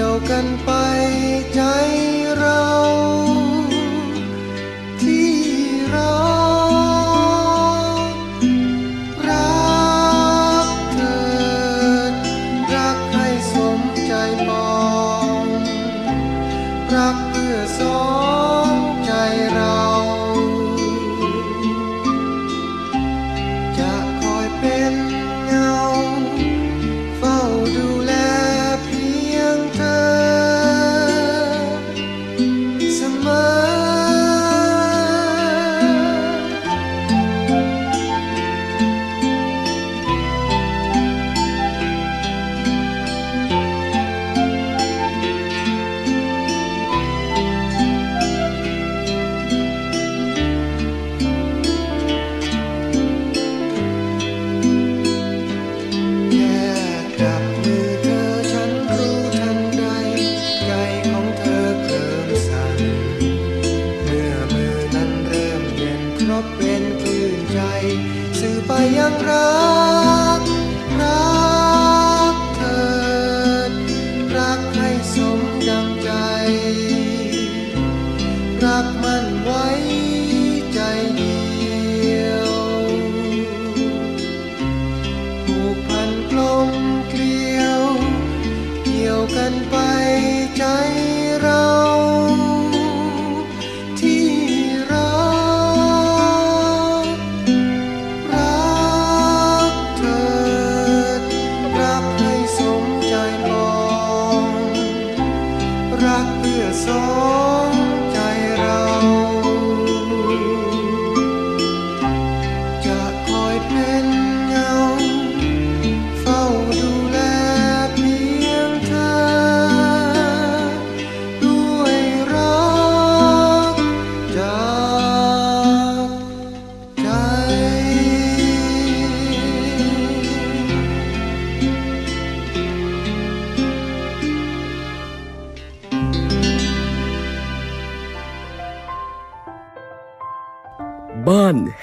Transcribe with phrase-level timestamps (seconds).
[0.00, 0.70] ยวกันไป
[1.54, 1.60] ใจ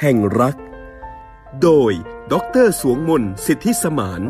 [0.09, 0.57] ห่งรัก
[1.63, 1.91] โดย
[2.33, 4.21] ดรสวงมนสิทธิสมาน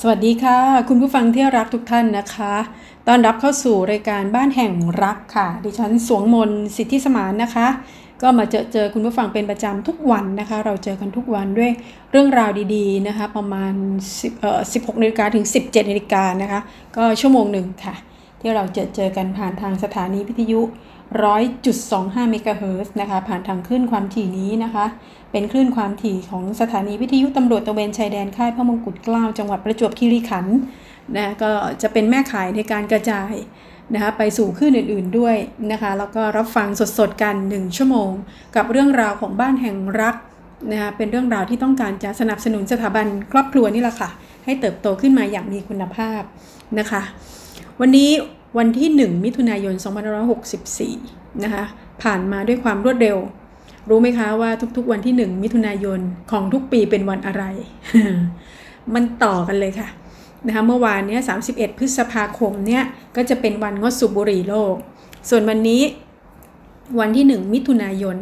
[0.00, 2.54] สวัสดีค่ะ คุณผู้ฟังที่รักทุกท่านนะคะ
[3.06, 4.72] ต้อนรับเข้าสู่รายการบ้านแห่ง
[5.04, 7.66] รักค่ะ ดิฉันสวงมนสิทธิสมานนะคะ
[8.22, 11.70] ก็มาเจอเจอคุณผู้ฟังเป็นประจำทุกวันนะคะ เราเจอกันทุกวันด้วย
[12.10, 13.72] เรื่องราวดีๆนะคะ ประมาณ
[14.10, 16.60] 10เอ่อ16นาฬิกาถึง 17นาฬิกานะคะ
[16.96, 17.94] ก็ชั่วโมงหนึ่งค่ะ
[18.40, 20.60] ที่เราเจอเจอกันผ่านทางสถานีวิทยุ
[21.20, 24.84] 100.25เมกะเฮิร์นะคะ ผ่านทางคลื่นความถี่นี้นะคะ
[25.32, 30.56] เป็นคลื่นความถี่ของสถานีวิทยุตำรวจตะเวนชายแดนค่ายพระมงกุฎเกล้าจังหวัดประจวบคีรีขันธ์
[31.16, 31.50] นะก็
[31.82, 33.32] จะเป็นแม่ขายในการกระจาย
[33.94, 35.36] นะคะไปสู่คลื่นอื่นๆด้วย
[35.72, 36.68] นะคะ แล้วก็รับฟัง
[36.98, 38.10] สดๆกัน 1 ชั่วโมง
[38.56, 40.16] กับเรื่องราวของบ้านแห่งรัก
[40.72, 44.10] นะคะเป็นเรื่องราวที่ต้องการจะสนับสนุนสถาบันครอบครัวนี่แหละค่ะ
[44.44, 46.22] ให้เติบโตขึ้นมาอย่างมีคุณภาพ
[46.78, 47.02] นะคะ
[47.80, 48.10] วันนี้
[48.58, 49.74] วันที่ 1 มิถุนายน
[50.38, 51.64] 2564 นะคะ
[52.02, 53.18] ผ่านมาด้วยความรวดเร็ว
[53.88, 56.00] รู้ไหมคะว่าทุกๆวันที่ 1 มิถุนายน
[56.30, 57.44] ของทุกปีเป็นวันอะไร
[58.94, 59.88] มันต่อกันเลยค่ะ
[60.46, 61.20] นะคะเมื่อวานเนี้ย
[61.50, 62.84] 31 พฤษภาคมเนี่ย
[63.16, 64.74] ก็จะเป็นวันงดสูบบุหรี่โลก
[65.30, 65.82] ส่วนวันนี้
[67.00, 68.16] วันที่ 1 มิถุนายน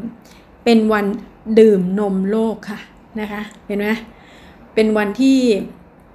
[0.64, 1.06] เป็นวัน
[1.58, 2.80] ดื่มนมโลกค่ะ
[3.20, 3.88] นะคะ เห็นไหม
[4.74, 5.38] เป็นวันที่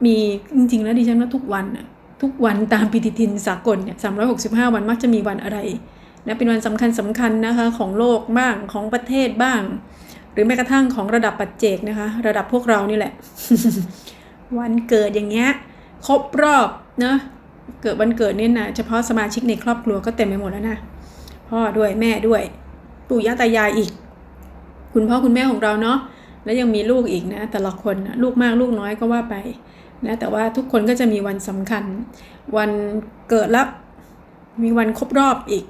[0.05, 0.15] มี
[0.55, 1.85] จริงๆแล้วดิฉันว่าทุกวันอะ
[2.21, 3.97] ทุกวันตามปฏิทินสากลเนี่ย
[4.35, 5.57] 365 วันมักจะมีวันอะไร
[6.25, 9.61] นะเป็นวันสำคัญสำคัญนะคะของโลกบ้างของประเทศบ้าง
[10.31, 13.13] หรือแม้กระทั่งของระดับปัจเจกนะคะ ระดับพวกเรานี่แหละ
[14.59, 15.49] วันเกิดอย่างเงี้ย
[16.07, 16.69] ครบรอบ
[17.05, 17.15] นะ
[17.81, 20.77] เกิดวันเกิดเนี่ยนะเฉพาะสมาชิกในครอบครัวก็เต็มไปหมดแล้วนะ
[21.49, 22.41] พ่อด้วยแม่ด้วย
[23.09, 23.91] ปู่ย่าตายายอีก
[24.93, 25.97] คุณพ่อคุณแม่ของเราเนาะ
[26.43, 29.35] แล้วยังมีลูกอีกนะ แต่ละคนนะลูกมากลูกน้อยก็ว่าไป
[30.05, 31.83] นะแต่ว่าทุกคนก็จะมีวันสำคัญ
[32.57, 32.71] วัน
[33.29, 33.67] เกิดแล้ว
[34.63, 35.65] มีวันครบรอบอีก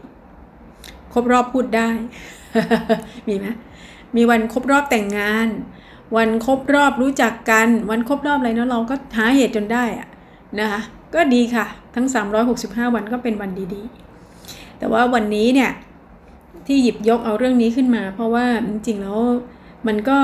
[1.14, 1.90] ครบรอบพูดได้
[3.28, 3.48] มีไหม
[4.16, 5.48] มีวันครบรอบแต่งงาน
[6.18, 10.08] วันครบรอบรู้จักกัน วันครบรอบอะไรเนาะเราก็หาเหตุจนได้อะ
[10.60, 10.82] นะคะ
[11.16, 12.08] ก็ดีค่ะ ทั้ง
[12.52, 15.72] 365 วันก็เป็นวันดีๆ แต่ว่าวันนี้เนี่ย
[16.68, 19.20] ที่หยิบยกเอาเรื่องนี้ขึ้นมา เพราะว่าจริงๆแล้ว
[19.88, 20.20] มันก็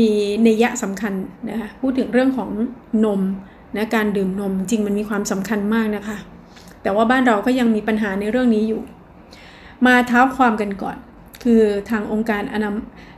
[0.00, 0.10] มี
[0.46, 1.12] นัยยะสำคัญ
[1.50, 2.48] นะคะพูดถึงเรื่องของ
[3.04, 3.20] นม
[3.76, 6.16] นะการดื่มนมจริงมันมีความสำคัญมากนะคะ
[6.82, 8.82] แต่ว่าบ้านเราก็ยังมีปัญหาในเรื่องนี้อยู่
[9.86, 10.96] มาเท้าความกันก่อน
[11.44, 12.74] คือทางองค์การอนาม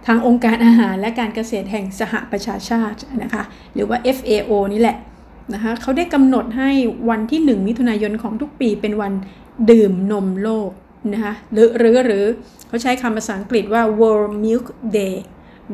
[0.06, 3.42] ทางองค์การอาหารและการเกษตรแห่งสหประชาชาตินะคะ
[3.74, 4.96] หรือว่า FAO นี่แหละ
[5.54, 6.70] นะคะเขาได้กำหนดให้
[7.08, 9.12] วันที่ 1 มิถุนายนของทุกปีเป็นวัน
[9.70, 10.70] ดื่มนมโลก
[11.12, 12.24] นะคะหรือหรือหรือ
[12.68, 14.66] เขาใช้คำภาษาอังกฤษว่า World Milk
[14.96, 15.14] Day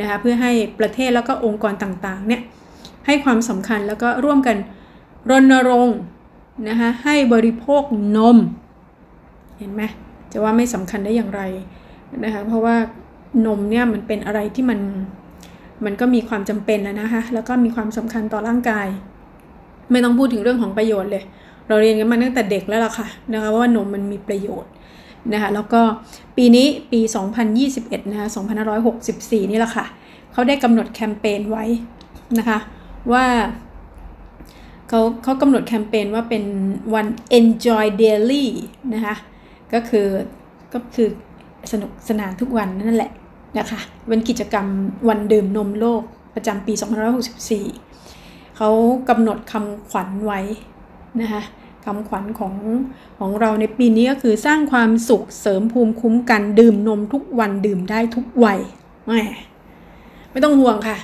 [0.00, 2.42] นะคะเพื่อให้ประเทศแล้วก็องค์กรต่างๆเนี่ย
[3.06, 4.56] ให้ความสำคัญแล้วก็ร่วมกัน
[5.30, 5.98] รณรงค์
[6.68, 7.82] นะคะให้บริโภค
[8.16, 8.36] นม
[9.58, 9.82] เห็นไหม
[10.32, 11.42] จะว่าไม่สำคัญได้อย่างไร
[12.24, 12.76] นะคะเพราะว่า
[13.46, 14.80] นมเนี่ยมันเป็นอะไรที่มัน
[15.84, 18.86] มันก็มีความจำเป็นแล้วนะคะแล้วก็มีความสำคัญต่อร่างกาย
[19.90, 21.24] ไม่ต้องพูดถึงเรื่องของประโยชน์เลย
[21.68, 24.70] เราเรียนกันมาตั้งแต่เด็กแล้วล่ะค่ะนะคะว่านมมันมีประโยชน์
[25.32, 25.80] นะคะแล้วก็
[26.36, 27.00] ปีนี้ปี
[27.54, 28.28] 2021นะคะ
[28.88, 29.86] 2564 นี่แหละค่ะ
[30.32, 31.64] เขาได้กำหนดแคมเปญไว้
[32.38, 32.58] นะคะ
[33.12, 33.24] ว่า
[34.88, 36.44] เขาเขากำหนดแคมเปญว่าเป็น
[36.94, 37.06] วัน
[37.38, 38.44] enjoy daily
[38.94, 39.14] นะคะ
[39.72, 40.06] ก็คือ
[40.72, 41.08] ก็คือ
[41.72, 43.12] สนุกสนานทุกวันนั่นแหละ
[43.58, 44.66] นะคะเป็นกิจกรรม
[45.08, 46.02] วันดื่มนมโลก
[46.34, 46.72] ประจำปี
[47.84, 48.70] 2564 เขา
[49.08, 50.40] กำหนดคำขวัญไว้
[51.20, 51.42] นะคะ
[51.84, 52.54] คำขวัญของ
[53.18, 58.60] ของเราในปีนี้ก็คือสร้างความสุขเสริมภูมิคุ้มกันดื่มนมทุกวันดื่มได้ทุกวัย
[59.06, 59.20] ไม่
[60.30, 60.96] ไม่ต้องห่วงค่ะ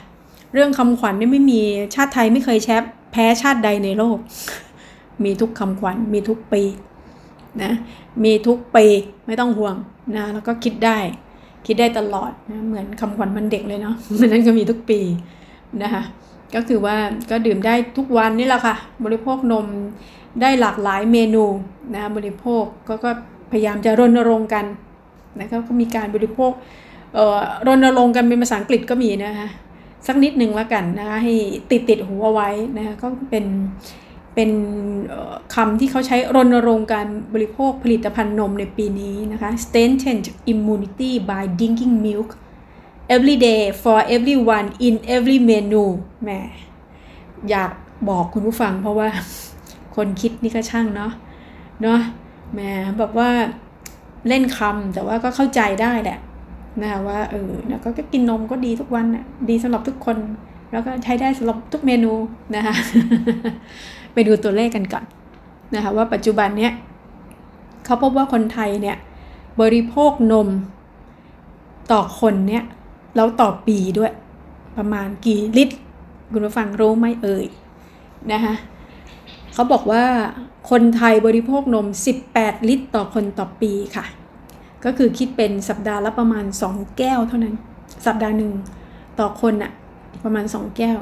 [0.55, 1.61] เรื่องคำขวัญนี่ไม่มี
[1.95, 2.83] ชาติไทยไม่เคยแชป
[3.13, 4.19] แพ้ชาติใดในโลก
[5.25, 6.63] มีทุกคำขวัญมีทุกปี
[7.63, 7.73] นะ
[8.25, 8.87] มีทุกปี
[9.27, 9.77] ไม่ต้องห่วง
[10.17, 10.99] นะแล้วก็คิดได้
[11.67, 15.01] คิดได้ตลอดนะเหมือนคำขวัญมันเด็กเลยเนาะมันนั้นก็มีทุกปี
[15.83, 16.03] นะคะ
[16.55, 16.97] ก็คือว่า
[17.31, 19.67] ก็ดื่มได้ทุกวันนี่แหละค่ะ บริโภคนม
[20.41, 21.45] ได้หลากหลายเมนู
[21.95, 23.11] นะบริโภคก็ก็
[23.51, 24.65] พยายามจะรณรงค์กัน
[25.41, 26.51] นะครับก็มีการบริโภค
[27.67, 29.49] รณรงค์กันเป็นภาษาอังกฤษก็มีนะคะ
[30.07, 31.35] สักนิดหนึ่งแล้วกันนะคะให้
[31.71, 33.45] ติดติดหูเอาไว้นะคะก็เป็น
[34.35, 34.51] เป็น
[35.55, 40.19] คำที่เขาใช้รณรงค์การบริโภคผลิตภัณฑ์นมในปีนี้นะคะ strengthen
[40.53, 42.31] immunity by drinking milk
[43.15, 45.85] every day for everyone in every menu
[46.23, 46.31] แหม
[47.51, 47.71] อยาก
[48.09, 49.09] บอกคุณผู้ฟังเพราะว่า
[50.01, 51.13] คนคิดนี่ก็ช่างเนาะ
[51.83, 52.01] เนาะ
[52.53, 52.61] แหม
[52.99, 53.31] แบบว่า
[54.29, 56.19] เล่นคำแต่ว่าก็เข้าใจได้แหละ
[56.81, 60.17] นะคะว่าเออนะก็กินนมก็ดีทุกวันน่ะดีสำหรับทุกคน
[60.71, 62.13] แล้วก็ใช้ได้สำหรับทุกเมนู
[62.57, 62.75] นะคะ
[64.13, 65.05] ไปดูตัวเลขกันก่อน
[65.75, 66.73] นะคะว่าปัจจุบันเนี้ย
[67.85, 68.97] เขาพบว่าคนไทยเนี่ย
[69.61, 70.49] บริโภคนม
[71.93, 72.65] ต่อคนเนี่ย
[73.17, 74.13] แล้วต่อปีด้วย
[74.77, 75.77] ประมาณกี่ลิตร
[76.33, 77.47] คุณผู้ฟังรู้ไหมเอ่ย
[78.33, 78.55] นะคะ
[79.55, 80.05] เขาบอกว่า
[80.71, 81.87] คนไทยบริโภคนม
[82.27, 84.05] 18 ลิตรต่อคนต่อปีค่ะ
[84.85, 87.55] ก็คือคิดเป็นสัปดาห์ละประมาณ 2 แก้วเท่านั้น
[88.07, 88.53] สัปดาห์หนึ่ง
[89.21, 89.73] ต่อคนอะ
[90.25, 90.99] ประมาณ 2 แก้ว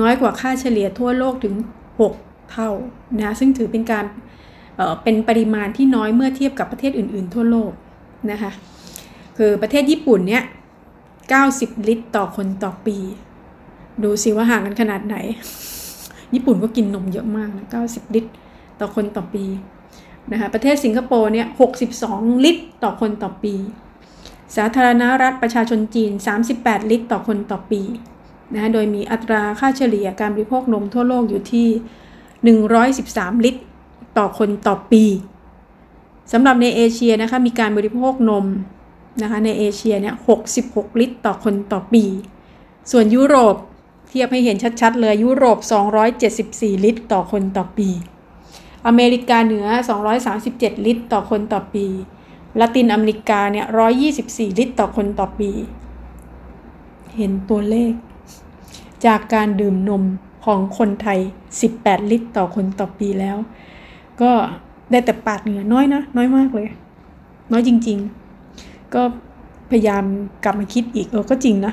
[0.00, 1.54] น้อยกว่าค่าเฉลี่ยทั่วโลกถึง
[2.02, 2.70] 6 เท่า
[3.20, 4.04] นะซึ่งถือเป็นการ
[4.76, 7.72] เเป็นปริมาณที่น้อยเมื่อเทียบกับประเทศอื่น ๆ ทั่วโลก
[8.30, 8.50] นะคะ
[9.38, 10.44] คือประเทศญี่ปุ่นเนี่ย
[11.34, 12.96] 90 ลิตรต่อคนต่อปี
[14.02, 15.16] ดูสิว่าห่างกันขนาดไหน
[16.34, 18.30] ญี่ปุ่นก็กินนมเยอะมากนะ90 ลิตร
[18.80, 19.44] ต่อคนต่อปี
[20.32, 21.46] นะคะประเทศสิงคโปร์เนี่ย
[21.92, 23.54] 62 ลิตร ต่อคนต่อปี
[24.56, 26.12] สาธารณรัฐประชาชนจีน
[26.50, 27.82] 38 ลิตร ต่อคนต่อปี
[28.54, 31.68] นะโดยมีอัตราค่าเฉลี่ยการบริโภคนมทั่วโลกอยู่ที่
[32.76, 33.62] 113 ลิตร
[34.18, 35.04] ต่อคนต่อปี
[36.32, 38.46] สำหรับในเอเชียนะคะมีการบริโภคนม
[39.22, 40.14] นะคะในเอเชียเนี่ย
[40.56, 42.04] 66 ลิตร ต่อคนต่อปี
[42.90, 43.56] ส่วนยุโรป
[44.08, 45.58] เทียบให้เห็นชัดๆ เลยยุโรป
[46.20, 47.88] 274 ลิตรต่อคนต่อปี
[48.86, 49.66] อเมริกาเหนือ
[50.26, 51.86] 237 ลิตรต่อคนต่อปี
[52.60, 53.66] ละตินอเมริกาเนี่ย
[54.12, 55.50] 124 ลิตรต่อคนต่อปี
[57.16, 57.92] เห็นตัวเลข
[59.06, 60.04] จากการดื่มนม
[60.44, 61.20] ของคนไทย
[61.64, 63.36] 18 ลิตรต่อคนต่อปีแล้ว
[64.22, 64.32] ก็
[64.90, 66.68] ได้แต่ปาดเหงื่อน้อยนะ น้อยมากเลย
[67.52, 67.98] น้อยจริง
[68.46, 69.02] ๆ ก็
[69.70, 70.04] พยายาม
[70.44, 71.72] กลับมาคิดอีกเออก็จริงนะ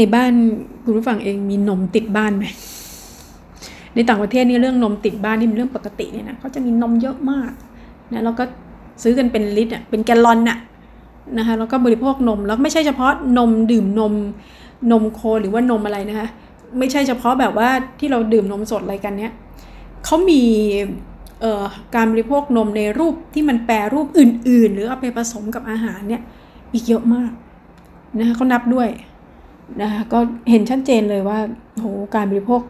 [0.00, 0.32] ในบ้าน
[0.84, 2.44] คุณผู้ฟังเองมีนมติดบ้านไหม
[3.94, 7.52] ในต่างประเทศนี่เรื่องนมติดบ้านนี่เป็นเรื่องปกติเนี่ยนะเขาจะมีนมเยอะมาก
[8.12, 8.44] นะแล้วก็
[9.02, 10.58] ซื้อกันเป็นลิตรอะเป็นแกลลอนอะ
[11.38, 14.14] นะคะแล้วก็บริโภคนมแล้วไม่ใช่เฉพาะนมดื่มนม
[14.92, 16.28] นมโคหรือว่านมอะไรนะคะ
[16.78, 19.32] ไม่ใช่เฉพาะแบบว่าที่เราดื่มนมสดอะไรกันเนี้ย
[20.04, 20.42] เขามี
[21.94, 26.22] การบริโภคนมในรูปที่มันแปรรูปอื่น ๆ หรือเอาไปผสมกับอาหารเนี่ย
[26.72, 27.30] อีกเยอะมาก
[28.18, 28.88] นะคะเขานับด้วย
[29.82, 30.18] นะคะก็
[30.50, 31.38] เห็นชัดเจนเลยว่า
[31.74, 32.62] โหการบริโภค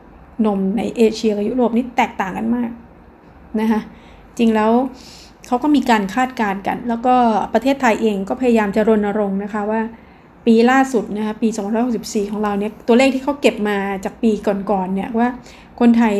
[0.46, 2.70] นมในเอเชียกับยุโรปนี่แตกต่างกันมาก
[3.60, 3.80] นะคะ
[4.38, 4.70] จริงแล้ว
[5.46, 7.14] เขาก็มีการคาดการณ์กัน แล้วก็
[7.54, 9.80] ประเทศไทยเองก็พยายามจะรณรงค์นะคะว่า
[10.46, 11.48] ปีล่าสุดนะคะปี
[11.90, 14.30] 2564 ของเราเนี่ยตัวเลขที่เขาเก็บมาจากปี
[14.70, 15.28] ก่อนๆเนี่ยว่า
[15.80, 16.14] คนไทย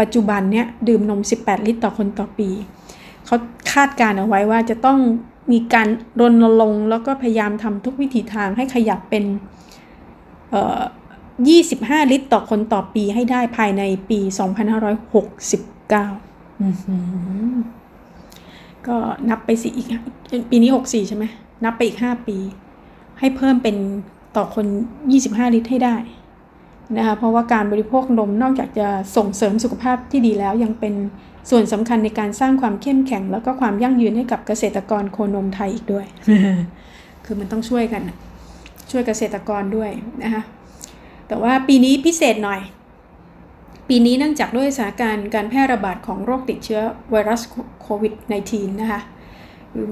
[0.00, 2.48] ปัจจุบันเนี่ยดื่มนม 18 ลิตรต่อคนต่อปี
[3.26, 3.36] เขา
[3.72, 4.98] คาดการเอาไว้ว่าจะต้อง
[5.52, 5.88] มีการ
[6.20, 9.24] รณรงค์แล้วก็พยายามทำทุกวิถีทางให้ขยับเป็น
[10.54, 14.26] 25 ลิตรต่อคนต่อปีให้ได้ภายในปี 2569
[18.86, 18.96] ก็
[19.30, 19.86] นับไปสิอีก
[20.50, 21.24] ปีนี้ 64 ใช่ไหม
[21.64, 22.36] นับไปอีก 5 ปี
[23.18, 23.76] ให้เพิ่มเป็น
[24.36, 24.66] ต่อคน
[25.10, 25.96] 25 ลิตรให้ได้
[26.96, 30.94] นะคะเพราะว่าการบริโภคนมนอกจากจะส่งเสริมสุขภาพที่ดีแล้วยังเป็น
[31.50, 36.06] ส่วนสำคัญในการสร้างความเข้มแข็ง แล้วก็ความยั่งยืนให้กับเกษตรกรโคนมไทยอีกด้วย
[37.24, 38.02] คือมันต้องช่วยกัน
[38.90, 39.90] ช่วยเกษตรกรด้วย
[40.22, 40.42] นะคะ
[41.28, 42.60] แต่ว่าปีนี้พิเศษหน่อย
[43.88, 47.40] ปีนี้เนื่องจากด้วยสถานการณ์การแพร่ระบาดของโรคติดเชื้อไวรัส
[47.82, 48.14] โควิด
[48.48, 49.00] -19 นะคะ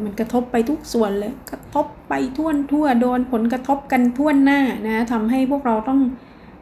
[0.04, 6.00] มันกระทบไปทุกส่วนเลย กระทบไปทั่วทั่วโดนผลกระทบกันทั่วหน้านะทำให้พวกเราต้อง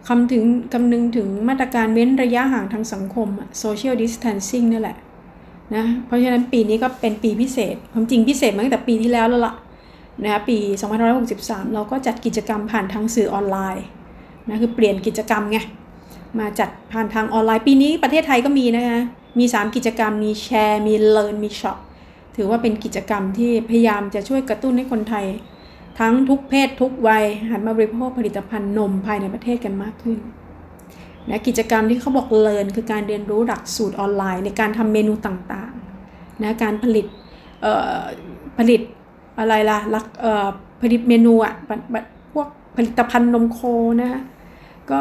[0.08, 3.28] คำถึงคำนึงถึงมาตรการเว้นระยะห่างทางสังคม
[3.62, 4.96] social distancing นี่แหละ
[5.75, 9.54] นะเพราะฉะนั้นปีนี้ก็เป็นปีพิเศษความจริงพิเศษมาตั้งแต่ปีที่แล้วแล้วล่ะ
[10.24, 10.58] นะปี
[11.16, 13.84] 2563 เราก็จัดกิจกรรมผ่านทางสื่อออนไลน์
[14.48, 15.58] นะคือเปลี่ยนกิจกรรมไง
[16.38, 19.00] มาจัดผ่านทางออนไลน์ ปีนี้ประเทศไทยก็มีนะคะ
[19.38, 21.78] มี 3 กิจกรรมมีแชร์มี learn มี shop
[22.36, 25.26] ถือว่าเป็นกิจกรรมที่พยายามจะช่วยกระตุ้นให้คนไทย
[25.98, 30.18] ทั้งทุกเพศทุกวัยหันมาบริโภคผลิตภัณฑ์นมภายในประเทศกันมากขึ้น
[31.28, 37.06] นะกิจกรรมที่เขาบอก learn คือการเรียนรู้หลักสูตรออนไลน์ ในการทำเมนูต่างๆนะการผลิต
[38.58, 38.80] ผลิต
[39.38, 40.49] อะไรล่ะลักเอ่อ
[40.80, 41.54] ผลิตเมนูอะ
[42.32, 43.60] พวกผลิตภัณฑ์นมโค
[44.00, 44.20] นะ
[44.90, 45.00] ก็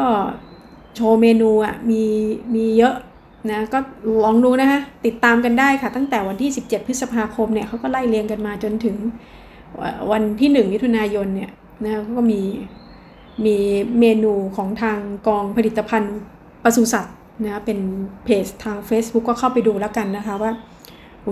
[0.94, 2.02] โชว์เมนูอะมี
[2.54, 2.94] มีเยอะ
[3.50, 3.78] นะก็
[4.24, 8.96] ลองดูนะคะติดตามกันได้ค่ะ ตั้งแต่วันที่ 17 พฤษภาคมเนี่ยเขาก็ไล่เรียงกันมาจนถึง
[10.10, 11.50] วันที่หนึ่งมิถุนายนเนี่ย
[11.84, 12.40] นะก็มี
[13.44, 13.56] มี
[14.00, 16.16] เมนูของทางกองผลิตภัณฑ์
[16.64, 17.78] ปศุสัตว์นะเป็น
[18.24, 20.52] เพจทาง Facebook ก็เข้าไปดูแล้วกันนะคะว่า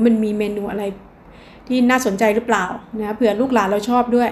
[0.07, 0.85] มันมีเมนูอะไร
[1.69, 2.65] ที่น่าสนใจหรือเปล่า
[2.99, 4.31] นะเผื่อลูกหลานเราชอบด้วย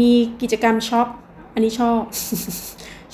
[0.00, 1.06] มีกิจกรรม shop
[1.54, 2.00] อันนี้ชอบ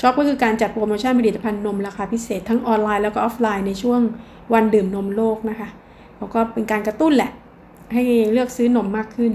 [0.00, 4.00] shop ก็คือการจัดโปรโมชั่นผลิตภัณฑ์นมราคาพิเศษทั้งออนไลน์แล้วก็ออฟไลน์ในช่วง
[4.52, 5.68] วันดื่มนมโลกนะคะ
[6.18, 7.30] แล้วก็เป็นการกระตุ้นแหละ
[7.92, 8.02] ให้
[8.32, 9.32] เลือกซื้อนมมากขึ้น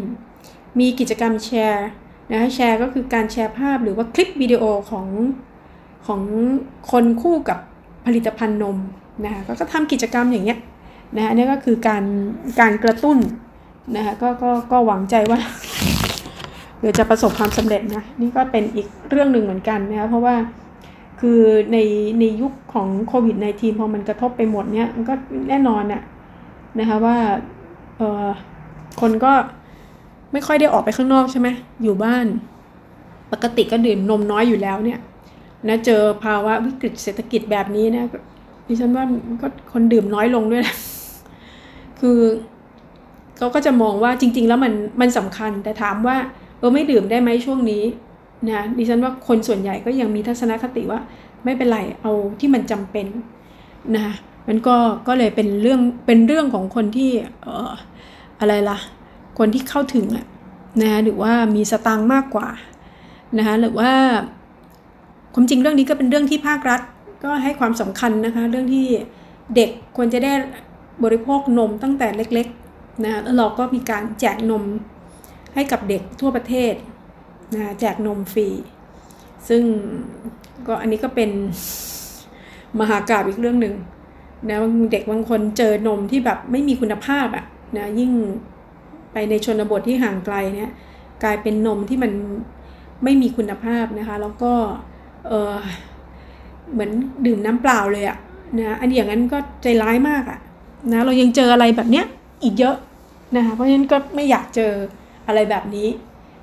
[0.80, 1.86] มีกิจกรรมแชร์
[2.32, 5.08] นะแชร์ก็คือการแชร์ภาพหรือว่าคลิปวิดีโอของ
[6.08, 6.22] ของ
[6.92, 7.60] คนคู่กับ
[8.06, 8.78] ผลิตภัณฑ์นม
[9.26, 10.60] นะคะก็ทำกิจกรรมอย่างเงี้ย
[11.16, 12.04] นะนี่ก็คือการ
[12.60, 13.18] การกระตุ้น
[13.96, 15.40] นะคะก็ก็ก็หวังใจว่า
[16.80, 20.36] เดี๋ยวจะประสบความสำเร็จนะนี่ก็เป็นอีกเรื่องหนึ่งเหมือนกันนะคะเพราะว่า
[21.22, 21.42] คือ
[21.72, 21.78] ใน
[22.20, 25.14] ในยุคของโควิด -19 พอมันกระทบไปหมดเนี้ยมันก็
[25.50, 26.02] แน่นอนน่ะ
[26.80, 27.18] นะคะว่า
[27.98, 28.28] เออ
[29.02, 29.32] คนก็
[30.34, 31.48] ไม่ค่อยได้ออกไปข้างนอกใช่ไหม
[31.84, 32.26] อยู่บ้าน
[33.32, 35.00] ปกติก็ดื่มนมน้อยอยู่แล้วเนี่ย
[35.68, 38.06] นะเจอภาวะวิกฤตเศรษฐกิจแบบนี้นะ
[38.68, 39.06] ดิฉันว่า
[39.42, 40.76] ก็คนดื่มน้อยลงด้วยนะ
[42.00, 42.20] คือ
[43.40, 46.18] เขาก็จะมองว่าจริง ๆ แล้วมันมันสำคัญ แต่ถามว่า
[46.60, 47.84] เออไม่ดื่มได้ไหมช่วงนี้
[48.48, 51.00] นะดิฉันว่าคนส่วนใหญ่ก็ยังมีทัศนคติว่า
[51.46, 53.06] ไม่เป็นไรเอาที่มันจำเป็น
[53.96, 54.08] นะ
[54.48, 54.76] มันก็
[55.08, 57.72] ก็เลยเป็นเรื่องเป็นเรื่องของคนที่เอ่อ
[58.40, 58.78] อะไรล่ะ
[59.40, 60.26] คนที่เข้าถึงอะ
[60.82, 62.48] นะหรือว่ามีสตางค์มากกว่า
[63.38, 63.92] นะคะหรือว่า
[65.34, 66.82] ความจริงเรื่องนี้ก็เป็นเรื่องที่ภาครัฐ
[67.24, 68.86] ก็ให้ความสำคัญนะคะ เรื่องที่
[69.56, 70.34] เด็กควรจะได้
[71.04, 72.48] บริโภคนมตั้งแต่เล็ก
[73.04, 74.64] นะแล้วเราก็มีการแจกนม
[75.56, 76.74] ให้กับเด็กทั่วประเทศ
[77.54, 78.48] นะแจกนมฟรี
[79.50, 79.64] ซึ่ง
[80.68, 81.30] ก็อันนี้ก็เป็น
[82.80, 83.76] มหากราบอีกเรื่องหนึ่ง
[84.50, 84.58] นะ
[84.92, 87.46] เด็กบางคนเจอนมที่แบบไม่มีคุณภาพอะ
[87.78, 88.12] นะยิ่ง
[89.14, 90.72] ไปในชนบทที่ห่างไกลเนี่ย
[91.24, 92.12] กลายเป็นนมที่มัน
[93.04, 94.54] ไม่มีคุณภาพนะคะ แล้วก็
[95.28, 95.54] เออ
[96.72, 96.92] เหมือน
[97.26, 98.18] ดื่มน้ำเปล่าเลยอะ
[98.58, 100.40] นะอันอย่างนั้นก็ใจร้ายมากอะ
[100.92, 102.06] นะเรายังเจออะไรแบบเนี้ย
[102.44, 102.76] อีกเยอะ
[103.36, 104.74] นะคะเพราะฉะนั้นก็ไม่อยากเจอ
[105.28, 105.88] อะไรแบบนี้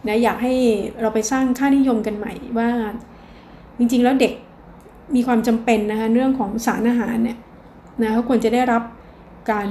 [0.07, 0.55] นะอยากให้
[1.01, 2.69] เราไปสร้างค่านิยมกันใหม่ว่า
[3.79, 4.33] จริงๆแล้วเด็ก
[5.15, 7.39] มีความจำเป็นนะคะเรื่องของสารอาหารเนี่ย
[8.03, 8.83] นะเขาควรจะได้รับ
[9.53, 9.69] การ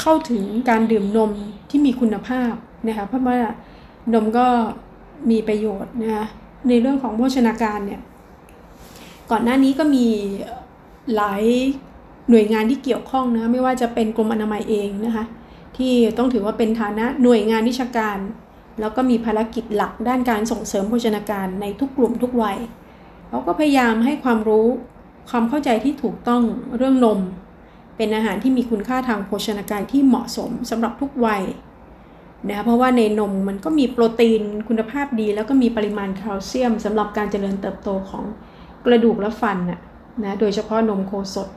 [0.00, 1.32] เข้าถึงการดื่มนม
[1.70, 2.52] ที่มีคุณภาพ
[2.88, 3.38] นะคะเพราะว่า
[4.14, 4.46] นมก็
[5.30, 6.24] มีประโยชน์นะคะ
[6.68, 8.00] ในเรื่องของโภชนาการเนี่ย
[9.30, 10.06] ก่อนหน้านี้ก็มี
[11.16, 11.42] หลาย
[12.30, 15.24] หน่วยงานที่เกี่ยวข้องนะไม่ว่าจะเป็นกรมอนามัยเองนะคะ
[15.76, 18.18] ที่ต้องถือว่าเป็นฐานะหน่วยงานวิชาการ
[18.80, 22.58] แล้วก็มีภารกิจหลักด้านการส่งเสริมโภชนาการในทุกกลุ่มทุกวัย
[23.28, 24.66] เขาก็พยายามให้ความรู้
[25.30, 26.42] ความเข้าใจที่ถูกต้อง
[26.76, 27.20] เรื่องนม
[27.96, 31.42] เป็นอาหารที่มีคุณค่าทางโภชนาการที่เหมาะสมสำหรับทุกวัย
[32.48, 38.24] นะเพราะว่าในนมมันก็มีโปรตีนคุณภาพดี แล้วก็มีปริมาณแคลเซียมสำหรับการเจริญเติบโตของ
[38.84, 39.80] กระดูกและฟันนะ
[40.24, 41.48] นะโดยเฉพาะนมโคสด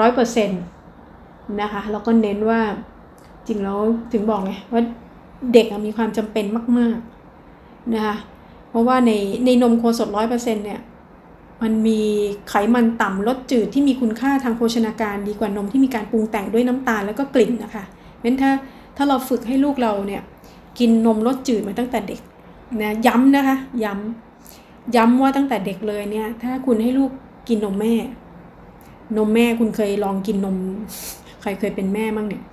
[0.00, 0.62] ร้อยเปอร์เซ็นต์
[1.60, 2.60] นะคะแล้วก็เน้นว่า
[3.48, 3.80] จริงแล้ว
[4.12, 4.82] ถึงบอกไงว่า
[5.52, 6.44] เด็กมีความจำเป็น
[6.78, 6.96] มาก
[7.44, 8.16] ๆ นะคะ
[8.70, 9.12] เพราะว่าใน
[9.44, 10.80] ในนมโคสดร้อยเปอร์เซ็นต์เนี่ย
[11.62, 12.00] มันมี
[12.48, 18.50] ไขมันต่ำลดจืดที่มีคุณค่าทางโภชนาการดีกว่านมที่มีการปรุงแต่งด้วยน้ำตาลแล้วก็กลิ่นนะคะเพราะฉะนั้นถ้า
[18.96, 20.22] ถ้าเราฝึกให้ลูกเราเนี่ย
[20.78, 22.20] กินนมรสจืดมาตั้งแต่เด็ก
[22.82, 27.10] นะย้ำนะคะ ย้ำย้ำว่าตั้งแต่เด็กเลยเนี่ย ถ้าคุณให้ลูก
[27.48, 27.94] กินนมแม่
[29.16, 30.56] นมแม่คุณเคยลองกินนม
[31.42, 32.44] ใครเคยเป็นแม่มั่งเนี่ย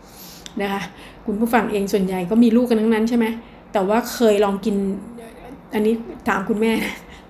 [0.62, 0.81] นะคะ
[1.25, 3.25] คุณผู้ฟังเองส่วนใหญ่ก็มีลูกกันทั้งนั้นใช่ไหม
[3.74, 4.75] แต่ว่าเคยลองกิน
[5.74, 5.93] อันนี้
[6.27, 6.71] ถามคุณแม่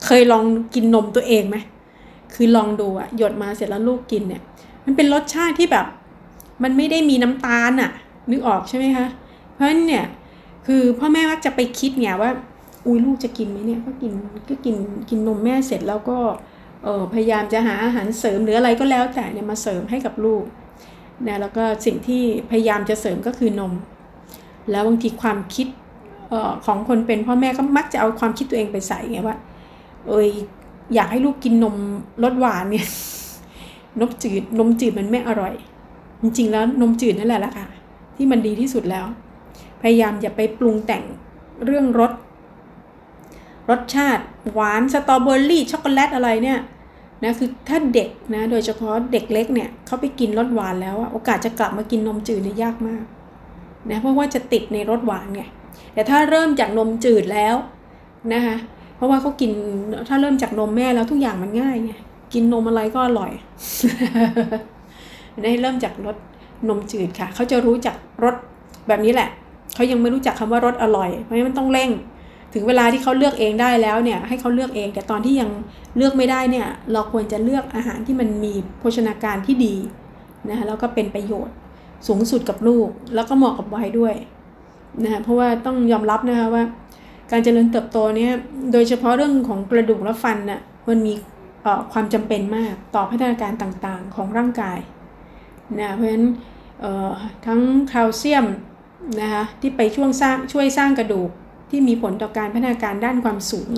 [0.05, 0.44] เคยลอง
[0.75, 1.58] กินนมตัวเองไหม
[2.34, 4.41] คือลองดูอะหยดมาเสร็จแล้วลูกกินเนี่ย
[4.86, 5.86] มันเป็นรสชาติที่แบบ
[6.63, 7.91] มันไม่ได้มีน้ำตาลอะ
[8.32, 9.06] นึกออกใช่ไหมคะ
[9.54, 10.06] เพราะฉะนั้นเนี่ย
[10.67, 12.32] คือพ่อแม่มักจะไปคิดไงว่า
[12.86, 14.12] อุ้ยลูกจะกินไหมเนี่ยก็กิน
[14.50, 14.76] ก็กิน
[15.10, 16.17] กินนมแม่เสร็จแล้วก็
[16.84, 20.43] เออพยายามจะหาอาหารเสริมหรืออะไรก็แล้วแต่เนี่ยมาเสริมให้กับลูก
[21.28, 23.73] นะแล้วก็สิ่งที่พยายามจะเสริมก็คือนม
[24.71, 25.67] แล้วบางทีความคิด
[26.32, 29.38] ออของคนเป็นพ่อแม่ก็มักจะเอาความคิดตัวเองไปใส่ไงว่า
[30.08, 30.30] เอย
[30.93, 31.75] อยากให้ลูกกินนม
[32.23, 32.88] รสหวานเนี่ย
[33.99, 35.54] นมจืดนมจืดมันไม่อร่อย
[36.21, 37.67] จริงๆ แล้วนมจืดนั่นแหละละค่ะ
[38.15, 39.06] ที่มันดีที่สุดแล้ว
[39.82, 41.04] พยายามอย่าไปปรุงแต่ง
[41.65, 42.12] เรื่องรส
[43.69, 44.23] รสชาติ
[44.54, 46.60] หวานสตรอเบอรี่ช็อกโกแลตอะไรเนี่ย
[47.23, 53.04] นะคือถ้าเด็กนะโดยเฉพาะเด็กเล็กเนี่ยเขาไปกินรสหวานแล้วโอกาสจะกลับมากินนมจืดเนี่ยยากมาก
[53.91, 55.41] นะเพราะว่าจะติดในรสหวานไง
[55.93, 57.56] แต่ถ้าเริ่มจากนมจืดแล้ว
[58.34, 58.56] นะคะ
[58.95, 59.51] เพราะว่าเขากิน
[60.10, 61.91] ถ้าเริ่มจากนมแม่แล้วทุกอย่างมันง่ายไง
[62.34, 63.32] กินนมอะไรก็อร่อย
[65.43, 66.17] ได้เริ่มจากรส
[66.69, 68.36] นมจืดค่ะเขาจะรู้จักรส
[68.88, 69.30] แบบนี้แหละ
[69.75, 71.89] เขายังไม่รู้จักคำว่ารสอร่อย เพราะฉะนั้นมันต้องเร่ง
[72.58, 75.50] ถึงเวลาที่เขาเลือกเองได้แล้วเนี่ยให้เขาเลือกเอง แต่ตอนที่ยัง
[75.98, 79.76] เลือกไม่ได้เนี่ยเราควรจะเลือกอาหารที่มันมีโภชนาการที่ดี
[80.50, 81.56] นะคะแล้วก็เป็นประโยชน์
[82.08, 84.15] สูงสุดกับลูก แล้วก็เหมาะกับวัยด้วย
[85.04, 86.63] นะคะเพราะว่าต้องยอมรับนะคะว่า
[87.32, 88.32] การเจริญเติบโตเนี่ย
[88.74, 91.13] โดยเฉพาะเรื่องของกระดูกและฟันน่ะมันมี
[91.91, 94.80] ความจำเป็นมากต่อพัฒนาการต่างๆของร่างกาย
[95.80, 96.26] นะเพราะฉะนั้น
[97.46, 98.46] ทั้งแคลเซียม
[99.22, 101.30] นะคะที่ไปช่วงสร้างช่วยสร้างกระดูก
[101.69, 103.69] ที่มีผลต่อการพัฒนาการด้านความสูง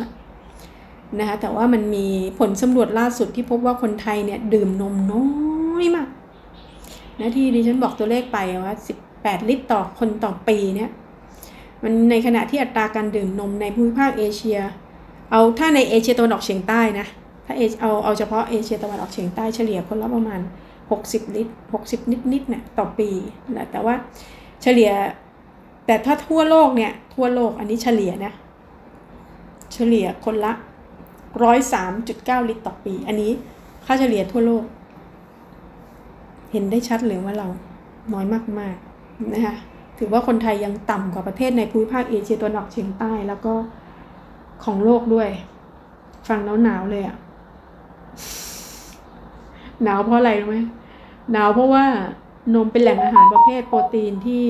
[1.19, 2.05] นะคะแต่ว่ามันมี
[2.39, 5.27] ผลสำรวจล่าสุดที่พบว่าคนไทยเนี่ยดื่มนมน้อ
[5.83, 6.07] ยมาก
[7.19, 8.75] นะที่ดิฉันบอกตัวเลขไปว่า
[9.11, 10.89] 18 ลิตรต่อคนต่อปีเนี่ย
[11.83, 14.57] มันในขณะที่อัตราการดื่มนมในภูมิภาคเอเชีย
[15.31, 17.07] เอาถ้าในเอเชียตะวันออกเฉียงใต้นะ
[17.45, 20.41] ถ้าเอาเอาเฉพาะเอเชียตะวันออกเฉียงใต้เฉลี่ยคนละประมาณ
[20.87, 23.09] 60 ลิตร 60 นิดนิดเนี่ยต่อปี
[23.57, 23.95] นะแต่ว่า
[24.61, 24.91] เฉลี่ย
[25.87, 28.33] แต่ถ้าทั่วโลกเนี่ย ทั่วโลกอันนี้เฉลี่ยนะ
[29.73, 30.51] เฉลี่ยคนละ
[31.49, 33.31] 103.9 ลิตรต่อปี อันนี้
[33.85, 34.63] ค่าเฉลี่ยทั่วโลก
[36.51, 37.47] เห็นได้ชัดเลยว่าเรา
[38.13, 38.25] น้อย
[38.59, 39.55] มากๆนะคะ
[39.97, 43.53] ถือว่าคนไทยยังต่ำกว่าประเทศในภูมิภาคเอเชียตะวันออกเฉียงใต้แล้วก็
[44.63, 45.29] ของโลกด้วย
[46.27, 47.17] ฟังแล้วหนาวเลยอะ
[49.83, 50.57] หนาวเพราะอะไรรู้ไหม
[51.31, 51.85] หนาวเพราะว่า
[52.53, 54.43] นมเป็นแหล่งอาหารประเภทโปรตีนที่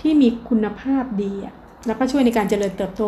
[0.00, 1.32] ที่มีคุณภาพดี
[1.86, 3.02] แล้วก็ช่วยในการเจริญเติบโต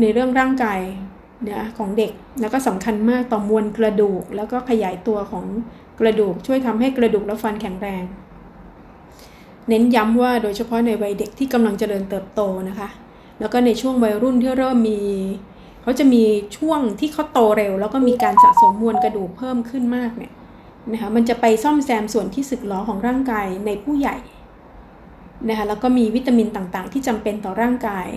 [0.00, 0.80] ในเรื่องร่างกาย
[1.50, 5.44] นะของเด็กแล้วก็สำคัญมากต่อมวลกระดูก แล้วก็ขยายตัวของ
[6.00, 8.02] กระดูก ช่วยทำให้กระดูกและฟันแข็งแรง
[9.68, 12.88] เน้นย้ำว่าโดยเฉพาะในวัยเด็กที่กำลังเจริญเติบโตนะคะ
[13.40, 15.00] แล้วก็ในช่วงวัยรุ่นที่เริ่มมี
[15.82, 16.24] เขาจะมี
[16.56, 20.32] ช่วงที่เขาโตเร็ว แล้วก็มีการสะสมมวลกระดูกเพิ่มขึ้นมากเนี่ย
[20.92, 24.16] นะคะมันจะไปซ่อมแซมส่วนที่สึกหรอของร่างกายในผู้ใหญ่
[25.48, 28.08] นะคะแล้วก็มีวิตามินต่างๆ ที่จำเป็นต่อร่างกาย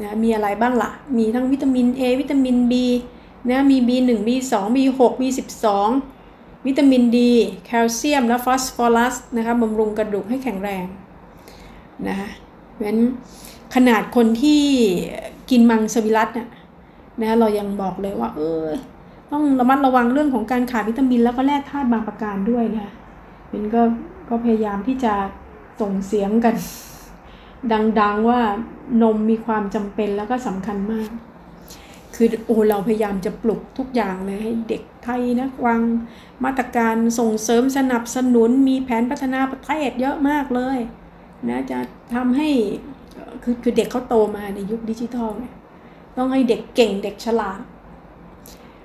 [0.00, 2.72] นะมีอะไรบ้างละ่ะ มีทั้งวิตามิน A วิตามิน B
[3.50, 5.66] นะมี B1 B2 B6 B12
[6.66, 7.32] วิตามินดี
[7.66, 10.86] แคลเซียม และฟอสฟอรัสนะคะบำรุงกระดูกให้แข็งแรง
[12.08, 12.28] นะคะ
[12.72, 13.00] เพราะฉะนั้น
[13.74, 14.62] ขนาดคนที่
[15.50, 16.48] กินมังสวิรัตนะ
[17.20, 18.68] นะเรายังบอกเลยว่า เออ
[19.32, 22.92] ต้องระมัดระวังเรื่องของการขาดวิตามิน แล้วก็แร่ธาตุบางประการด้วยนะ
[23.48, 23.82] เป็นก็
[24.28, 25.14] ก็พยายามที่จะ
[25.80, 26.56] ส่งเสียงกัน
[28.00, 28.40] ดังๆว่า
[29.02, 31.10] นมมีความจำเป็นแล้วก็สำคัญมาก
[32.14, 35.80] คือโอ้เราพยายามจะปลุกทุกอย่างเลยให้เด็กไทยนะวาง
[36.44, 40.78] มาตรการส่งเสริมสนับสนุนมีแผนพัฒนาประเทศเยอะมากเลย
[41.48, 41.78] นะจะ
[42.14, 42.48] ทำให้
[43.42, 45.54] คือคือเด็กเขาโตมาในยุคดิจิทัลเนี่ย
[46.16, 47.60] ต้องให้เด็กเก่งเด็กฉลาด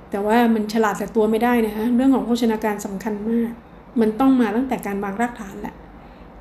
[0.10, 3.52] แต่ว่ามันฉลาดแต่ตัวไม่ได้นะคะเรื่องของโภชนาการสำคัญมาก
[3.99, 5.75] มันต้องมาตั้งแต่การวางรากฐานแหละ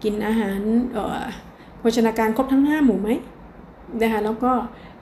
[0.02, 0.60] กินอาหาร
[1.78, 3.10] โภชนาการครบทั้งห้าหมู่ไหม
[4.02, 4.52] นะคะแล้วก็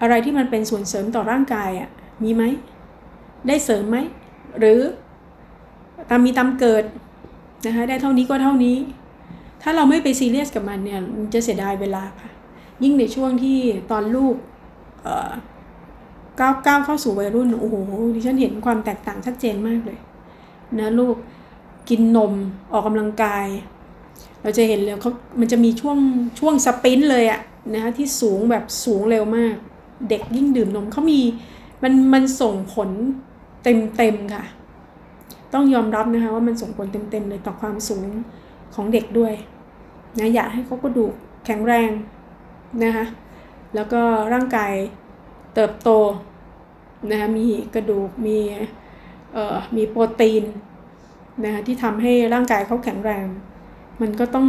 [0.01, 1.89] อะไรที่มันเป็นส่วนเสริมต่อร่างกายอะ
[2.23, 2.43] มีไหม
[3.47, 3.97] ได้เสริมไหม
[4.59, 4.81] หรือ
[6.11, 6.85] ตามมีตามเกิด
[7.67, 8.77] นะคะได้เท่านี้ก็เท่านี้
[9.63, 12.31] ถ้าเราไม่ไปซีเรียสกับมันเนี่ยมันจะเสียดายเวลาค่ะ
[12.83, 13.59] ยิ่งในช่วงที่
[13.91, 14.37] ตอนลูก
[16.41, 17.77] ก้าวก้าวเข้าสู่วัยรุ่นโอ้โห
[18.15, 19.99] ดิฉันเห็นความแตกต่างชัดเจนมากเลย
[20.79, 21.17] นะลูก
[21.89, 22.33] กินนม
[22.73, 23.47] ออกกำลังกาย
[24.47, 25.99] เราจะเห็นเลยเขามันจะมีช่วง
[26.39, 27.41] ช่วงสปรินเลยอะ
[27.75, 29.55] นะคะที่สูงแบบสูงเร็วมาก
[30.09, 31.21] เด็กยิ่งดื่มนมเขามี
[31.83, 32.91] มันมันส่งผล
[33.63, 34.45] เต็มเต็มค่ะ
[35.53, 38.07] ต้องยอมรับนะคะว่ามันส่งผลเต็มเต็มเลยต่อความสูง
[38.75, 39.35] ของเด็กด้วย
[40.19, 41.05] นะอยากให้เขาก็ดู
[41.45, 41.91] แข็งแรง
[42.85, 43.05] นะคะ
[43.75, 44.01] แล้วก็
[44.33, 44.73] ร่างกาย
[45.55, 45.91] เติบโต
[47.11, 48.39] นะคะมีกระดูกมี
[49.33, 50.45] เอ่อมีโปรตีน
[51.45, 53.27] นะคะที่ทำให้ร่างกายเขาแข็งแรง
[54.01, 54.47] มันก็ต้อง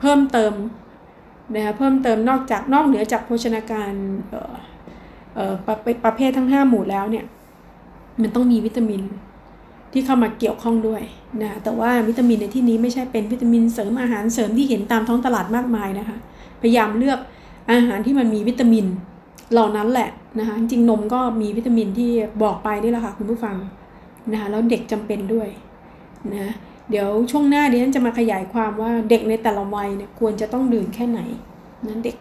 [0.00, 0.54] เพิ่มเติม
[1.54, 3.92] นะคะเพิ่มเติมนอกจากนอกเหนือจากโภชนาการ
[4.30, 4.54] เออ
[5.34, 5.74] เออประ
[6.04, 7.24] ประเภททั้ง 5 หมู่แล้วเนี่ย
[8.22, 9.02] มันต้องมีวิตามิน
[9.92, 11.02] ที่เข้ามาเกี่ยวข้องด้วย
[11.42, 16.16] นะแต่ว่าวิตามินในที่นี้ไม่ใช่เป็นวิตามินเสริมอาหารเสริมที่เห็นตามท้องตลาดมากมายนะคะ
[16.60, 17.18] พยายามเลือก
[17.70, 18.86] อาหารที่มันมีวิตามิน
[19.52, 22.10] เหล่านั้นแหละนะคะจริงนมก็มีวิตามินที่
[22.42, 23.56] บอกไปนี่แหละค่ะคุณผู้ฟัง
[24.32, 25.48] นะคะแล้วเด็กจำเป็นด้วย
[26.34, 26.52] นะ
[26.90, 31.20] เดี๋ยวช่วงหน้าดิฉันจะมาขยายความว่าเด็กในแต่ละวัยเนี่ยควรจะต้องดื่มแค่ไหน
[31.88, 32.16] นั้นเด็ก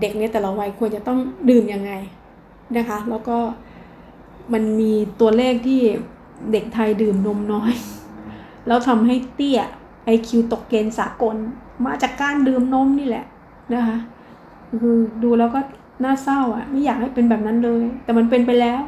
[0.00, 1.18] เด็กในแต่ละวัยควรจะต้อง
[1.50, 1.92] ดื่มยังไง
[2.76, 3.38] นะคะ แล้วก็
[4.52, 5.80] มันมีตัวเลขที่
[6.52, 7.72] เด็กไทยดื่มนมน้อย
[8.66, 9.60] แล้วทำให้เตี้ย
[10.14, 11.36] IQ ตกเกณฑ์สากล
[11.84, 13.24] มาจากการดื่มนมนี่แหละ
[13.74, 13.98] นะคะ
[14.80, 15.60] คือดูแล้วก็
[16.04, 18.80] น่าเศร้าอะ ไม่อยากให้เป็นแบบนั้นเลย แต่มันเป็นไปแล้ว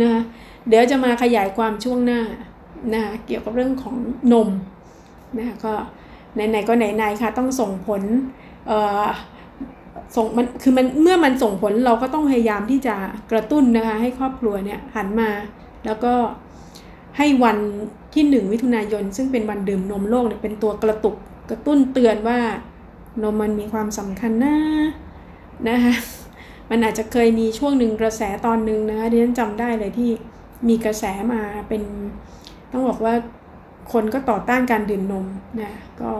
[0.00, 0.22] นะคะ
[0.68, 2.20] เดี๋ยวจะมาขยายความช่วงหน้า
[2.92, 3.96] นะคะเกี่ยวกับเรื่องของ
[4.32, 4.48] นม
[5.38, 5.74] นะคะก็
[6.34, 8.02] ไหนๆก็ไหนๆค่ะต้องส่งผล
[8.66, 9.06] เอ่อ
[10.16, 12.94] ส่งมันคือมันเมื่อมันส่งผลเราก็ต้องพยายามที่จะ
[13.32, 15.30] กระตุ้นนะคะให้ครอบครัวเนี่ยหันมา
[15.86, 16.14] แล้วก็
[17.16, 17.58] ให้วัน
[18.14, 21.16] ที่หนึ่งมิถุนายน ซึ่งเป็นวันดื่มนมโลกเนี่ยเป็นตัวกระตุก
[21.50, 22.38] กระตุ้นเตือนว่า
[23.22, 24.56] นมมันมีความสำคัญนะ
[25.68, 25.94] นะคะ
[26.70, 30.10] มันอาจจะเคยมีช่วงหนึ่งกระแสตอนหนึ่งนะคะดิฉันจำได้เลยที่
[30.68, 31.82] มีกระแสมาเป็น
[32.72, 33.14] ต้องบอกว่า
[33.92, 35.26] คนก็ต่อต้านการดื่มนม
[35.60, 36.10] นะก็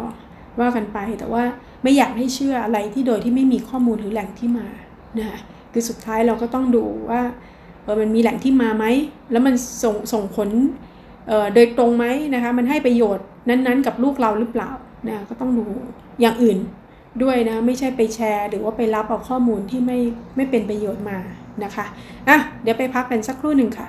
[0.60, 1.44] ว่ากันไปแต่ว่า
[1.82, 4.66] ไม่อยากให้เชื่ออะไรที่โดยที่ไม่มีข้อมูลหรือแหล่งที่มา
[5.18, 5.38] นะคะ
[5.72, 7.22] คือสุดท้ายเราก็ต้องดูว่า
[7.82, 8.84] เออมันมีแหล่งที่มาไหม
[9.30, 10.48] แล้วมันส่งส่งผล
[11.28, 14.70] เอ่อโดยตรงไหมนะคะมันให้ประโยชน์นั้นๆ กับลูกเราหรือเปล่า
[15.08, 15.66] นะก็ต้องดู
[16.20, 16.58] อย่างอื่น
[17.22, 19.98] ด้วยนะไม่ใช่ไปแชร์ หรือว่าไปรับเอาข้อมูลที่ไม่
[20.36, 21.18] ไม่เป็นประโยชน์มา
[21.64, 21.86] นะคะ
[22.28, 23.88] อะเดี๋ยวไปพักกันสักครู่หนึ่งค่ะ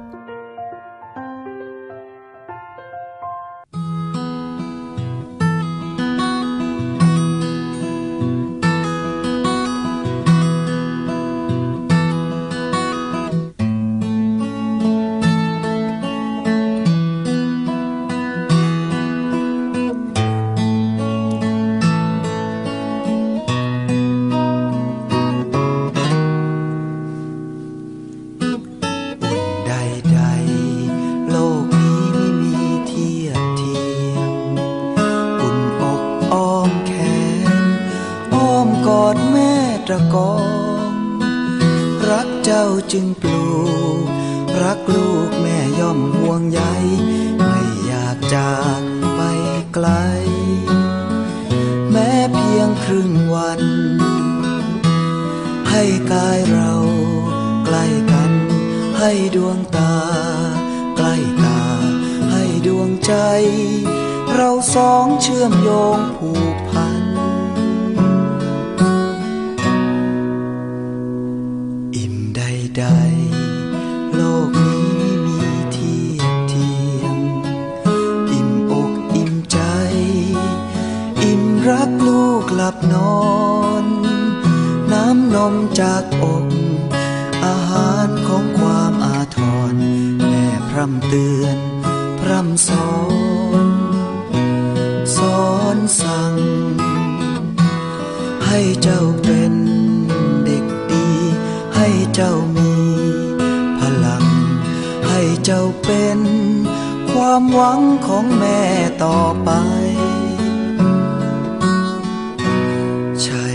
[65.89, 67.03] องผูกพัน
[71.95, 75.39] อิ่มใดๆโลกนี้ไม่มี
[75.71, 77.17] เทียบเทียม
[78.31, 79.59] อิ่มอกอิ่มใจ
[81.23, 83.23] อิ่มรักลูกหลับนอ
[83.83, 83.85] น
[84.91, 86.45] น้ำนมจากอก
[87.45, 89.37] อาหารของความอาท
[89.71, 89.75] ร
[90.27, 91.57] แม่พร่ำเตือน
[92.19, 93.10] พร่ำสอน
[95.99, 96.33] สั่ง
[98.45, 99.53] ให้เจ้าเป็น
[100.45, 101.07] เด็กดี
[101.75, 102.73] ให้เจ้ามี
[103.79, 104.25] พลัง
[105.07, 106.19] ให้เจ้าเป็น
[107.11, 108.61] ความหวังของแม่
[109.03, 109.49] ต่อไป
[113.23, 113.47] ใช่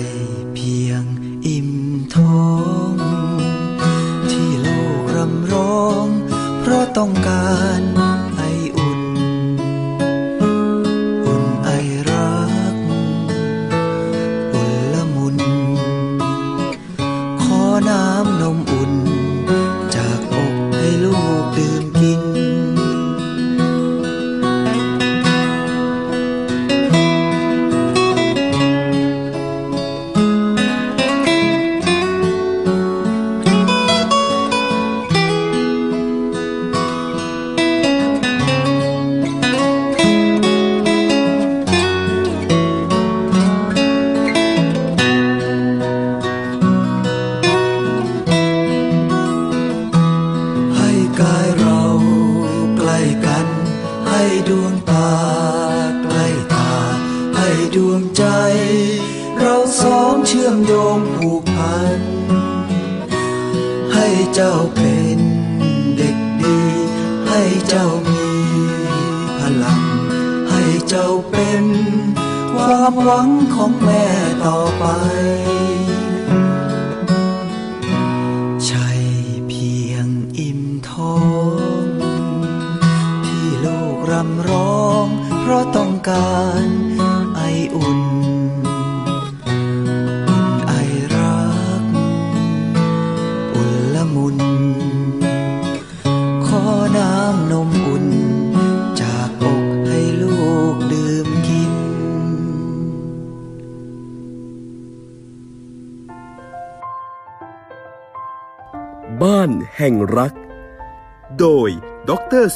[0.55, 1.03] เพียง
[1.47, 1.71] อิ่ม
[2.15, 2.47] ท้อ
[2.91, 2.93] ง
[4.31, 4.69] ที่โล
[5.01, 6.07] กรำร้อง
[6.61, 7.96] เพราะต้องการ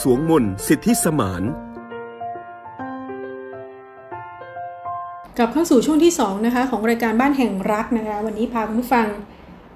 [0.00, 1.42] สวงมนสิทธิสมาน
[5.38, 9.06] กลับเข้าสู่ช่วงที่2นะคะของรายการบ้านแห่งรักนะคะ วันนี้พาคุณผู้ฟัง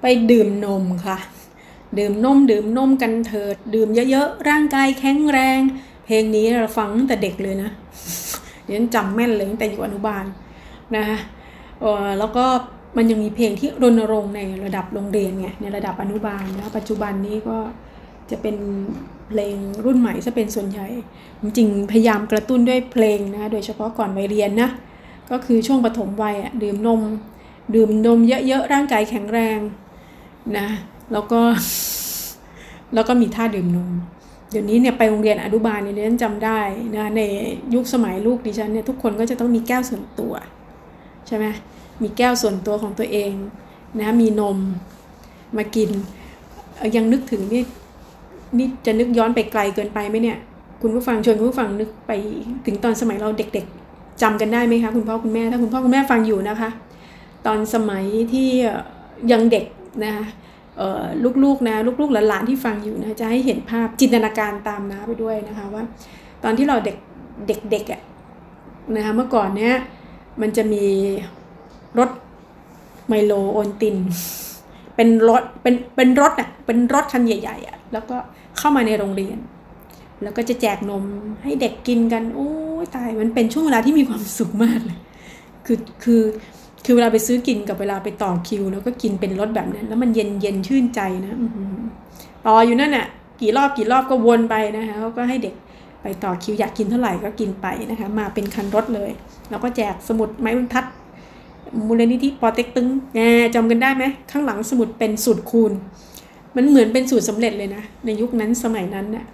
[0.01, 1.17] ไปดื่มนมค่ะ
[1.99, 5.59] ดื่มนมดื่มนมกันเถิด ดื่มเยอะๆ ร่างกายแข็งแรง
[6.05, 7.69] เพลงนี้เราฟังตั้งแต่เด็กเลยนะ
[8.65, 10.25] เดี๋ยวฉันจำแม่นเลยตั้งแต่อยู่อนุบาล
[10.95, 11.17] นะคะ
[12.19, 12.45] แล้วก็
[12.97, 17.57] มันยังมีเพลงที่รณรงค์ในระดับโรงเรียนไงในระดับอนุบาลแล้วปัจจุบันนี้ก็
[18.29, 18.55] จะเป็น
[19.29, 20.87] เพลงรุ่นใหม่ซะเป็นส่วนใหญ่
[21.41, 24.69] จริงพยายามกระตุ้นด้วยเพลงนะโดยเฉพาะก่อนวัยเรียนนะ
[25.31, 27.01] ก็คือช่วงปฐมวัยอะดื่มนม
[27.75, 29.59] ดื่มนมเยอะๆ ร่างกายแข็งแรง
[30.57, 30.67] นะ
[31.13, 31.39] แล้วก็
[32.93, 33.91] แล้วก็มีท่าดื่มนม
[34.51, 36.59] เดี๋ยวนี้เนี่ยไปโรงเรียนอนุบาลเนี่ยดิฉันจำได้
[36.95, 37.21] นะใน
[37.73, 40.33] ยุคสมัยลูกดิฉันเนี่ยทุกคนก็จะต้องมีแก้วส่วนตัว
[41.27, 41.45] ใช่ไหม
[42.01, 43.33] มีแก้วส่วนตัวของตัวเอง
[43.99, 44.57] นะมีนม
[45.57, 45.89] มากิน
[46.95, 47.63] ยังนึกถึงนี่
[48.57, 50.37] นี่จะนึกย้อนไปไกลเกินไปไหมเนี่ย
[50.81, 52.11] คุณผู้ฟังชวนคุณผู้ฟังนึกไป
[52.65, 56.69] ถึงตอนสมัยเราเด็กๆจำกันได้ไหมคะคุณพ่อคุณแม่ถ้าคุณพ่อคุณแม่ฟังอยู่นะคะ
[57.45, 58.49] ตอนสมัยที่
[59.31, 59.65] ยังเด็ก
[60.03, 60.25] นะคะ
[61.43, 65.83] ลูกๆนะลูกๆหลานๆที่ฟังอยู่นะจะให้เห็นภาพจินตนาการตามน้าไปด้วยนะคะว่า
[66.43, 66.97] ตอนที่เราเด็ก
[67.71, 68.01] เด็กๆอะ
[68.95, 69.73] นะคะเมื่อก่อนเนี้ย
[70.41, 70.85] มันจะมี
[71.99, 72.09] รถ
[73.07, 73.97] ไมโลโอนติน
[74.95, 78.17] เป็นรถเป็นเป็นรถอะเป็นรถคันใหญ่ๆอะแล้วก็
[78.57, 79.37] เข้ามาในโรงเรียน
[80.23, 81.03] แล้วก็จะแจกนม
[81.43, 82.49] ให้เด็กกินกัน โอ้
[82.83, 84.99] ยตายมันเป็นช่วงเวลาที่มีความสุขมากเลย
[85.65, 86.21] คือคือ
[86.85, 91.37] คือเวลาไปซื้อกินกับเวลาไปต่อคิว แล้วก็กินเป็นรถแบบนั้น แล้วมันเย็นเย็นชื่นใจนะ
[92.45, 93.05] ต่ออยู่นั่นน่ะ
[93.41, 95.55] กี่รอบกี่รอบก็วนไปนะคะเขาก็ให้เด็ก
[96.01, 99.11] ไปต่อคิวอยากกินเท่าไหร่ก็กินไปนะคะ มาเป็นคันรถเลย
[99.49, 100.85] แล้วก็แจกสมุดไม้บรรทัด
[101.87, 103.19] มูลนิธิปอเต็กตึงแง
[103.55, 105.71] จำกันได้ไหมข้างหลังสมุดเป็นสูตรคูณ
[106.55, 109.25] มันเหมือนเป็นสูตรสำเร็จเลยนะ ในยุคนั้นสมัยนั้นน่ะ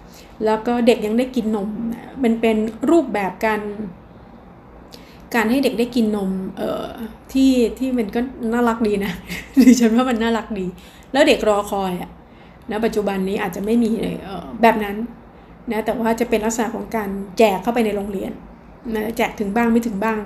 [0.44, 2.56] แล้วก็เด็กยังได้กินนมนะมันเป็น
[2.90, 3.60] รูปแบบการ
[5.34, 6.86] การให้เด็กได้กินนม เอ่อ
[7.32, 8.20] ที่ที่มันก็
[8.52, 9.12] น่ารักดีนะ
[9.60, 10.66] ดิฉันว่ามันน่ารักดี
[11.12, 12.10] แล้วเด็กรอคอยอะ
[12.70, 14.96] นะปัจจุบันนี้อาจจะไม่มีเลยเออแบบนั้น
[15.72, 17.08] นะแต่ว่าจะเป็นลักษณะของการ
[17.38, 18.32] แจกเข้าไปในโรงเรียน
[18.94, 20.18] นะแจกถึงบ้างไม่ถึงบ้าง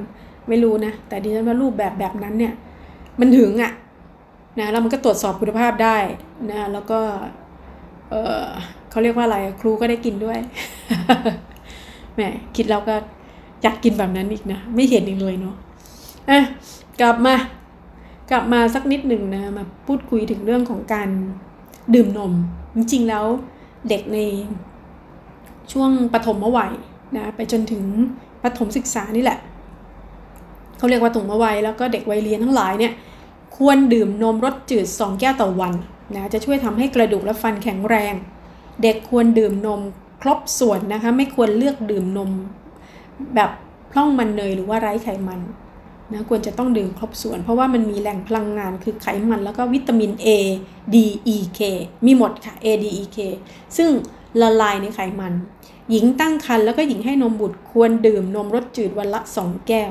[0.49, 2.55] ไม่รู้นะ แต่ดิฉันว่ารูปแบบแบบนั้นเนี่ย
[3.21, 3.73] มันถึงอะ
[4.59, 5.97] นะแล้วมันก็ตรวจสอบคุณภาพได้
[6.51, 7.01] นะแล้วก็
[8.11, 8.45] เออ
[8.91, 10.39] เขาเรียกว่าอะไรครูก็ได้กินด้วย
[12.15, 12.21] แหม
[12.57, 12.95] คิดแล้วก็
[13.63, 15.55] อยากกินแบบนั้นอีกนะ ไม่เห็นอีกเลยเนาะ
[16.31, 16.39] อะ
[17.01, 17.35] กลับมา
[18.31, 21.09] กลับมาสักนิดหนึ่งนะมาพูดคุยถึงเรื่องของการ
[21.95, 22.33] ดื่มนม
[22.77, 23.25] จริงๆแล้ว
[23.89, 24.19] เด็กใน
[25.73, 26.73] ช่วงปฐมวัย
[27.17, 27.85] นะไปจนถึง
[28.43, 29.39] ปฐมศึกษานี่แหละ
[30.79, 32.93] เขาเรียกว่าปฐมวัยแล้วก็เด็กวัยเรียนทั้งหลายเนี่ย
[33.57, 35.75] ควรดื่มนมรสจืด 2 แก้วต่อวัน
[36.15, 38.15] นะจะช่วยทำให้กระดูกและฟันแข็งแรง
[38.83, 39.81] เด็กควรดื่มนม
[40.23, 42.31] ครบส่วนนะคะ ไม่ควรเลือกดื่มนม
[43.35, 43.51] แบบ
[43.91, 45.41] พร่องมันเนยหรือว่าไร้ไขมัน
[46.13, 50.29] นะควรจะต้องดื่มครบส่วน เพราะว่ามันมีแหล่งพลังงานคือไขมันแล้วก็วิตามิน A
[50.95, 50.97] D
[51.35, 51.61] E K
[52.05, 53.19] มีหมดค่ะ A D E K
[53.77, 53.91] ซึ่ง
[54.41, 55.33] ละลายในไขมัน
[55.91, 59.91] หญิงตั้งครรภ์แล้วก็หญิงให้นมบุตรควรดื่มนมรสจืดวันละ 2 แก้ว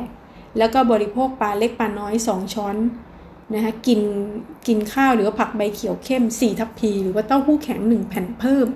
[0.57, 2.75] แล้วก็บริโภคปลาเล็กปลาน้อย 2 ช้อน
[3.53, 4.01] นะคะกิน
[4.67, 8.67] กินข้าวหรือว่าผักใบเขียวเข้ม 4 ทัพพี หรือว่าเต้าหู้แข็ง 1 แผ่นเพิ่ม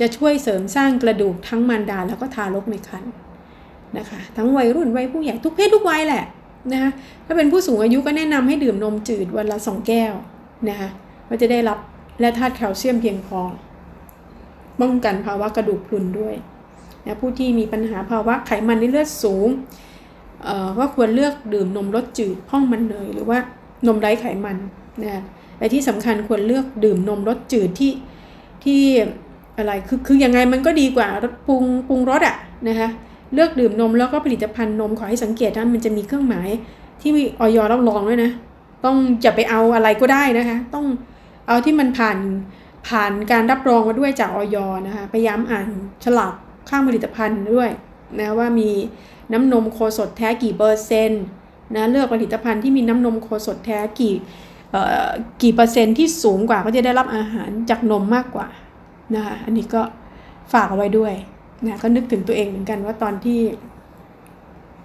[0.00, 3.12] จะช่วยเสริมสร้างกระดูกทั้งมารดาแล้วก็ทารกในครรภ์
[3.98, 6.24] นะคะทั้งวัยรุ่นวัยผู้ใหญ่ทุกเพศทุกวัยแหละ
[6.72, 6.90] นะคะ
[7.26, 10.12] ถ้าเป็นผู้สูงอายุก็แนะนำให้ดื่มนมจืดวันละ 2 แก้ว
[10.68, 10.88] นะคะ
[11.28, 11.78] ว่าจะได้รับ
[12.20, 13.40] และธาตุแคลเซียมเพียงพอ
[14.80, 16.34] ป้องกันภาวะกระดูกพรุนด้วย
[17.06, 19.48] นะผู้ที่มีปัญหาภาวะไขมันในเลือดสูง
[20.78, 23.38] ก็ควรเลือกดื่มนมรสจืดพ่องมันเนยหรือว่า
[23.86, 24.56] นมไร้ไขมัน
[25.04, 25.22] นะ
[25.58, 27.92] และที่สำคัญควรเลือกดื่มนมรสจืดที่
[28.64, 28.82] ที่
[29.58, 32.36] อะไรคือคือยังไงมันก็ดีกว่ารสปรุงปรุงรสอะ่ะ
[32.68, 32.88] นะคะ
[33.34, 36.48] เลือกดื่มนมแล้วก็ผลิตภัณฑ์นมขอให้สังเกตนะมันจะมีเครื่องหมาย
[37.00, 38.30] ที่มีออยรับรองด้วยนะ
[38.84, 40.86] ต้องอย่าไปเอาอะไรก็ได้นะคะ ต้อง
[41.46, 42.18] เอาที่มันผ่าน
[42.88, 45.68] ผ่านการรับรองมาด้วยจากออยนะคะพยายามอ่าน
[46.04, 46.34] ฉลาก
[46.68, 47.70] ข้างผลิตภัณฑ์ด้วย
[48.18, 48.70] นะว่ามี
[49.32, 51.24] น้ำนมโคสดแท้กี่เปอร์เซ็นต์
[51.74, 54.14] นะเลือกผลิตภัณฑ์ที่มีน้ำนมโคสดแท้กี่
[55.42, 58.48] กี่เปอร์เซ็นต์ที่สูงกว่าก็จะได้รับอาหารจากนมมากกว่า
[59.14, 59.82] นะคะอันนี้ก็
[60.52, 61.12] ฝากเอาไว้ด้วย
[61.64, 63.40] นะก็นึกถึงตัวเองเหมือนกันว่าตอนที่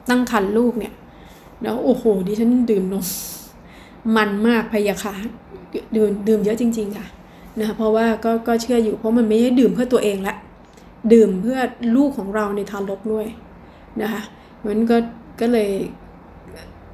[0.09, 0.93] ตั้งครรภ์ลูกเนี่ย
[1.61, 3.05] แล้วโอ้โหดิฉันดื่มนม
[4.15, 5.13] มันมากพยาค่ะ
[5.95, 7.07] ดื่มดื่มเยอะจริง ๆ ค่ะ
[7.59, 10.35] นะเพราะว่าก็ก็เชื่ออยู่เพราะมันไม่ได้ดื่มเพื่อตัวเองละ
[11.13, 11.59] ดื่มเพื่อ
[11.95, 13.27] ลูกของเราในทารกด้วย
[14.01, 14.21] นะคะ
[14.67, 14.97] มันก็
[15.41, 15.71] ก็เลย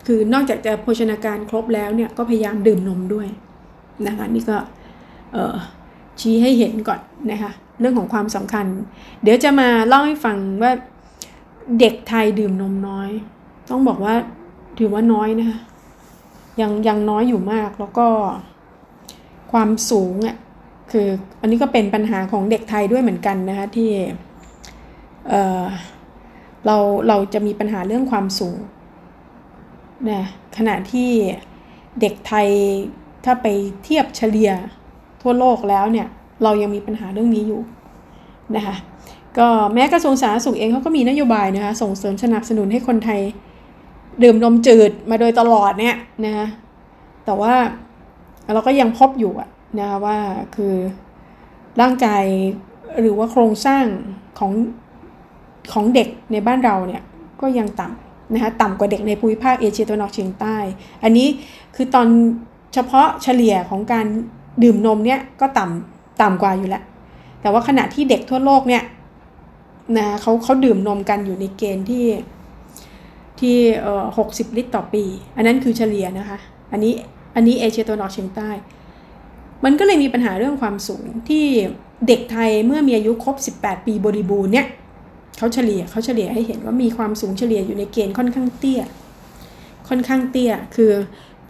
[0.08, 3.28] คือนอกจากจะโภชนาการครบแล้วเนี่ยก็พยายามดื่มนมด้วย
[4.08, 4.58] นะคะนี่ก็
[6.20, 7.00] ชี้ให้เห็นก่อน
[7.32, 8.65] นะคะเรื่องของความสำคัญ
[9.24, 10.72] เดี๋ยวจะมาเล่าให้ฟังว่า
[11.80, 13.10] เด็กไทยดื่มนมน้อย
[13.70, 14.15] ต้องบอกว่า
[14.80, 15.60] ถือว่าน้อยนะคะ
[16.62, 18.08] ยังยังน้อยอยู่มากแล้วก็
[19.52, 20.36] ความสูงอะ
[20.91, 21.08] คือ
[21.41, 23.89] อันนี้ก็เป็นปัญหาของเด็กไทยด้วยเหมือนกันนะคะที่
[25.30, 28.58] เเราเราจะมีปัญหาเรื่องความสูง
[30.10, 30.23] นะ
[30.57, 31.12] ขณะที่
[32.01, 32.47] เด็กไทย
[33.25, 33.47] ถ้าไป
[33.83, 34.51] เทียบเฉลี่ย
[35.21, 36.07] ทั่วโลกแล้วเนี่ย
[36.43, 37.62] เรายังมีปัญหาเรื่องนี้อยู่
[38.55, 38.75] นะคะ
[39.38, 43.21] ก็แม้กระทรวงสาธารณสุขเองเขาก็มีนโยบายนะคะส่งเสริมสนับสนุนให้คนไทย
[44.23, 46.47] ดื่มนมจืดมาโดยตลอดเนี่ยนะคะ
[47.25, 47.53] แต่ว่า
[48.53, 49.33] เราก็ยังพบอยู่
[49.79, 50.17] นะคะว่า
[50.55, 50.73] คือ
[51.81, 52.23] ร่างกาย
[52.99, 53.86] หรือว่าโครงสร้าง
[54.39, 54.51] ของ
[55.73, 57.03] ของเด็กในบ้านเราเนี่ย
[57.41, 60.57] ก็ยังต่ำ นะคะต่ำกว่าเด็กในภูมิภาคเอเชียตะวันออกเฉียงใต้
[61.03, 61.27] อันนี้
[61.75, 62.07] คือตอน
[62.73, 64.05] เฉพาะเฉลี่ยของการ
[64.63, 66.83] ดื่มนมเนี่ยก็ต่ำต่ำกว่าอยู่แล้ว
[67.41, 68.83] แต่ว่าขณะที่เด็กทั่วโลกเนี่ย
[69.97, 72.05] นะเขาเขาดื่มนมกันอยู่ในเกณฑ์ที่
[73.39, 75.03] ที่เอ่อหกสิบลิตรต่อปี
[75.35, 76.37] อันนั้นคือเฉลี่ยนะคะ
[76.71, 76.93] อันนี้
[77.35, 78.49] อันนี้เอเชียตะวันออกเฉียงใต้
[79.63, 81.45] มันก็เลยมีปัญหาเรื่องความสูงที่
[82.07, 84.67] เด็กไทยเมื่อมีอายุครบ 18 ปีบริบูรณ์เนี่ย
[85.38, 88.82] เขาเฉลี่ยเขาเฉลี่ยให้เห็นว่ามีความสูงเฉลี่ยอยู่ในเกณฑ์ค่อนข้างเตี้ย
[89.89, 90.91] ค่อนข้างเตี้ย คือ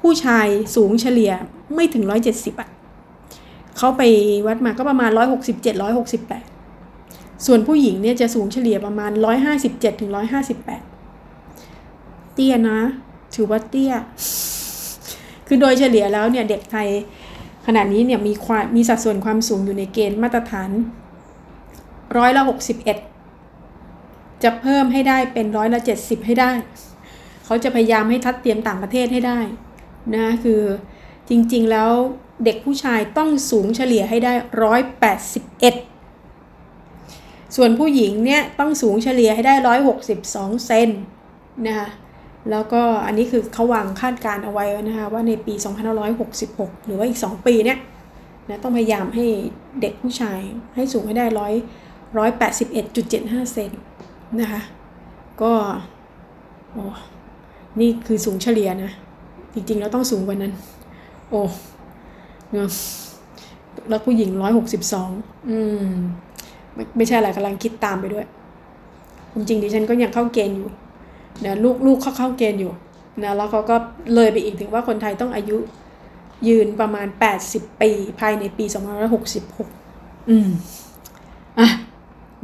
[0.01, 1.32] ผู้ชายสูงเฉลี่ย
[1.76, 2.70] ไม่ถึง 170อะ
[3.78, 4.01] เขาไป
[4.47, 5.11] วัดมาก็ประมาณ
[5.47, 5.82] 167
[6.66, 9.11] 168 ส่วนผู้หญิงเนี่ยจะสูงเฉลี่ยประมาณ
[9.55, 10.11] 157ถึง
[11.22, 12.80] 158 เตี้ยนะ
[13.36, 13.93] ถือว่าเตี้ย
[15.47, 16.88] คือโดยเฉลี่ยแล้วเนี่ยเด็กไทย
[17.66, 20.70] ขณะนี้เนี่ยมีความมีสัดส่วนความสูงอยู่ในเกณฑ์มาตรฐาน
[22.18, 23.16] ร้อยละ61
[24.43, 26.51] จะเพิ่มให้ได้เป็นร้อยละ70ให้ได้
[27.45, 29.39] เขาจะพยายามให้ทัดเตรียมต่างประเทศให้ได้
[30.15, 30.61] นะคือ
[31.29, 31.91] จริงๆแล้ว
[32.45, 34.33] เด็กผู้ชายต้องสูงเฉลี่ยให้ได้
[34.63, 35.75] ร้อยแปดสิบเอ็ด
[37.55, 40.89] ส่วนผู้หญิงเนี่ยต้องสูงเฉลี่ยให้ได้ร้อยหกสิบสองเซน
[41.67, 41.89] นะคะ
[42.51, 45.53] แล้วก็อันนี้คือเขาวางคาดการเอาไว้นะคะว่าในปี
[46.19, 47.79] 2566 หรือว่าอีก 2 ปีเนี่ย
[48.47, 49.25] นะต้องพยายามให้
[49.81, 50.39] เด็กผู้ชาย
[50.75, 51.53] ให้สูงให้ได้ร้อย
[52.17, 53.71] ร้อยแปดสิบเอ็ดจุดเจ็ดห้าเซน
[54.39, 54.61] นะคะ
[55.41, 55.51] ก็
[56.71, 56.84] โอ้
[57.80, 58.91] นี่คือสูงเฉลี่ยนะ
[59.53, 60.53] จริงๆแล้วต้องสูงกว่านั้น
[61.30, 61.41] โอ้
[62.51, 62.69] เนอะ
[63.89, 65.09] แล้วผู้หญิงร้อยหกสิบสอง
[65.49, 65.88] อืม
[66.73, 68.25] ไม่ไม่ใช่อะไรกำลังคิดตามไปด้วย
[69.34, 70.69] จริงๆดิฉันก็ยังเข้าเกณฑ์อยู่
[71.45, 72.73] นะลูกลูกเขาเข้าเกณฑ์อยู่
[73.23, 73.75] นะแล้วเขาก็
[74.15, 75.57] เลยไปอีกถึงว่าคนไทยต้องอายุ
[76.47, 77.07] ยืนประมาณ
[77.43, 78.65] 80 ปี ภายในปี
[79.47, 80.49] 2566 อืม
[81.59, 81.67] อะ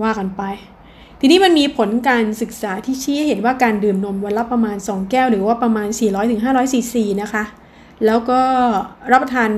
[0.04, 0.44] ว่ากันไป
[1.26, 5.88] ทีนี้มันมีผลการศึกษาที่ชี้ให้เห็นว่าการดื่มนมวันละประมาณ 2 แก้ว หรือว่าประมาณ
[6.30, 7.44] 400-500ซีซีนะคะ
[8.06, 8.42] แล้วก็
[9.12, 9.52] รับประทาน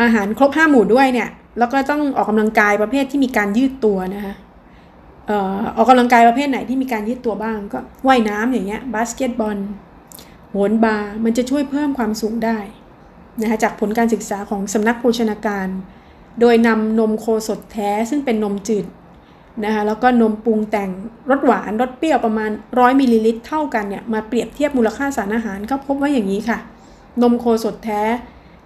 [0.00, 4.34] อาหารครบ 5 หมู่ด้วยเนี่ย แล้วก็ต้องออกกำลังกายประเภทที่มีการยืดตัวนะคะ
[5.30, 9.58] ออออกกำลังกายประเภทไหนที่มีการยืดตัวบ้างก็ว่ายน้ำอย่างเงี้ยบาสเกตบอล
[10.50, 12.58] โหนบาร์มันจะช่วยเพิ่มความสูงได้
[13.40, 15.68] นะคะจากผลการศึกษาของสำนักโภชนาการ
[16.40, 18.86] โดยนำนมโคสดแท้ซึ่งเป็นนมจืด
[19.64, 20.90] นะคะแล้วก็นมปรุงแต่ง
[21.30, 26.58] รสหวานรสเปรี้ยวประมาณ 100มิลลิลิตรเท่ากันเนี่ยมาเปรียบเทียบมูลค่าสารอาหารก็พบว่าอย่างนี้ค่ะ
[27.22, 28.02] นมโคสดแท้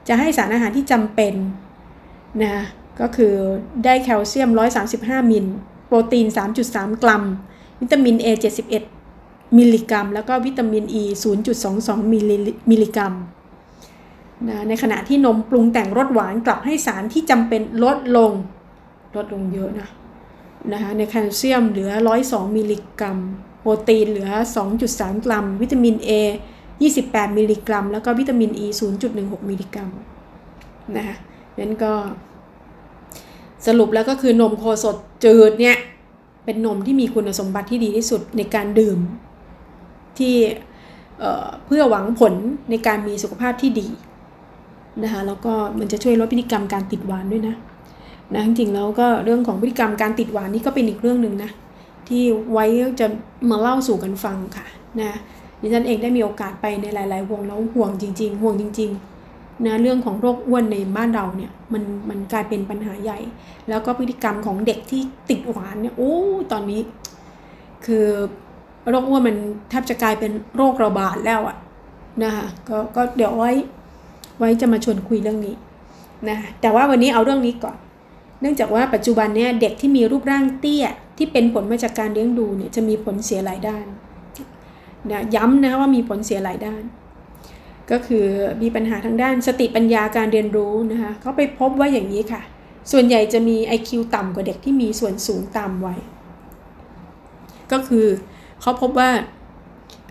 [0.09, 1.35] จะให้สารอาหารที่จำเป็น
[2.43, 2.57] นะ
[3.01, 3.35] ก็คือ
[3.85, 4.51] ได้แคลเซียม
[4.91, 5.47] 135 มิล
[5.87, 6.27] โปรตีน
[6.65, 7.23] 3.3 กรัม
[7.81, 8.27] วิตามิน A
[8.95, 11.03] 71 มิลลิกรัม แล้วก็วิตามิน E
[11.61, 13.15] 0.22 มิลลิกรัม
[14.49, 18.33] นะในขณะที่นมปรุงแต่งรสหวานกลับให้สารที่จำเป็นลดลง
[19.17, 19.89] ลดลงเยอะนะ
[20.73, 21.91] นะคะในแคลเซียมเหลือ
[22.25, 23.19] 102 มิลลิกรัม
[23.61, 24.31] โปรตีนเหลือ
[24.77, 26.11] 2.3 กรัม วิตามิน A
[26.71, 28.67] 28 มิลลิกรัม แล้วก็วิตามิน E
[29.09, 29.89] 0.16 มิลลิกรัม
[30.97, 31.17] นะคะ
[31.59, 31.93] นั้นก็
[33.67, 35.77] สรุปแล้วก็คือนมโคสดจืดเนี่ย
[36.45, 38.99] เป็นนมที่มีคุณสมบัติที่ดีที่สุดในการดื่ม
[40.19, 40.35] ที่
[41.67, 42.35] เพื่อหวังผล
[42.71, 43.89] ในการมีสุขภาพที่ดี
[45.03, 47.57] นะคะแล้วก็มันจะช่วยลดพฤติกรรมการติดหวานด้วยนะ
[48.35, 51.51] นะจริงๆแล้วก็เรื่องของพฤติกรรมการติดหวานนี่ก็เป็นอีกเรื่องหนึ่งนะ
[52.09, 52.23] ที่
[52.53, 52.67] ไว้
[53.01, 53.07] จะ
[53.51, 54.67] มาเล่าสู่กันฟังค่ะ
[55.01, 55.11] นะ
[55.61, 63.19] ดิฉันเองได้มีโอกาสไปในหลาย ๆ วงแล้วห่วงจริง ๆ ห่วงจริงๆนะเรื่องของโรคอ้วนในบ้านเราเนี่ยมันมันกลายเป็นปัญหาใหญ่
[63.69, 66.15] แล้วก็พฤติกรรมของเด็กที่ติดหวานเนี่ยโอ้
[66.53, 66.81] ตอนนี้
[67.87, 68.07] คือ
[68.91, 69.37] โรคอ้วนมัน
[69.71, 71.57] แทบจะกลายเป็นโรคระบาดแล้วอะ
[72.23, 73.53] นะคะกก็เดี๋ยวไว้
[74.39, 75.55] ไว้จะมาชวนคุยเรื่องนี้
[76.29, 77.77] นะแต่ว่าวันนี้เอาเรื่องนี้ก่อน
[78.41, 80.87] เนื่องจากว่าปัจจุบันเนี่ยเด็กที่มีรูปร่างเตี้ย
[81.19, 83.87] ที่เป็นผลมาจากการเลี้ยงดูเนี่ยจะมีผลเสียหลายด้าน
[85.11, 86.83] นะย้ำนะว่ามีผลเสียหลายด้าน
[87.91, 88.27] ก็คือ
[88.63, 92.43] มีปัญหาทางด้านสติปัญญาการเรียนรู้นะคะเขาไปพบว่าอย่างนี้ค่ะ
[92.93, 96.01] ส่วนใหญ่จะมี IQ ต่ำกว่าเด็กที่มีส่วนสูงตามวัย
[97.73, 98.07] ก็คือ
[98.61, 99.11] เขาพบว่า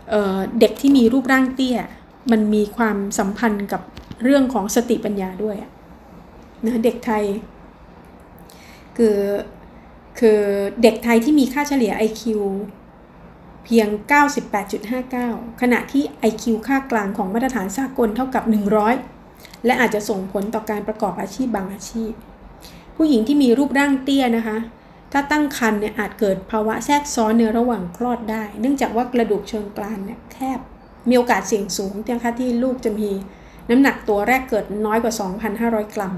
[0.09, 1.77] เเด็กที่มีรูปร่างเตี้ย
[2.31, 3.81] มันมีความสัมพันธ์กับ
[4.23, 5.55] เรื่องของสติปัญญาด้วย
[6.65, 7.23] นะเด็กไทย
[8.97, 9.19] คือ
[10.19, 10.41] คือ
[10.81, 12.23] เด็กไทยที่มีค่าเฉลี่ย IQ
[13.65, 13.87] เพียง
[14.79, 18.43] 98.59 ขณะที่ IQ ค่ากลางของมาตรฐานสากลเท่ากับ
[19.05, 22.11] 100 และอาจจะส่งผลต่อการประกอบอาชีพบางอาชีพ
[22.95, 24.57] ผู้หญิงที่มีรูปร่างเตี้ยนะคะ
[25.11, 30.59] ถ้าตั้งครรภ์เนี่ยอาจเกิดภาวะแทรกซ้อนในระหว่างคลอดได้ เนื่องจากว่ากระดูกเชิงกรานเนี่ยแคบ
[31.09, 33.09] มีโอกาสเสี่ยงสูงนะคะที่ลูกจะมี
[33.69, 35.13] น้ำหนักตัวแรกเกิดน้อยกว่า
[35.53, 36.13] 2,500 กรัม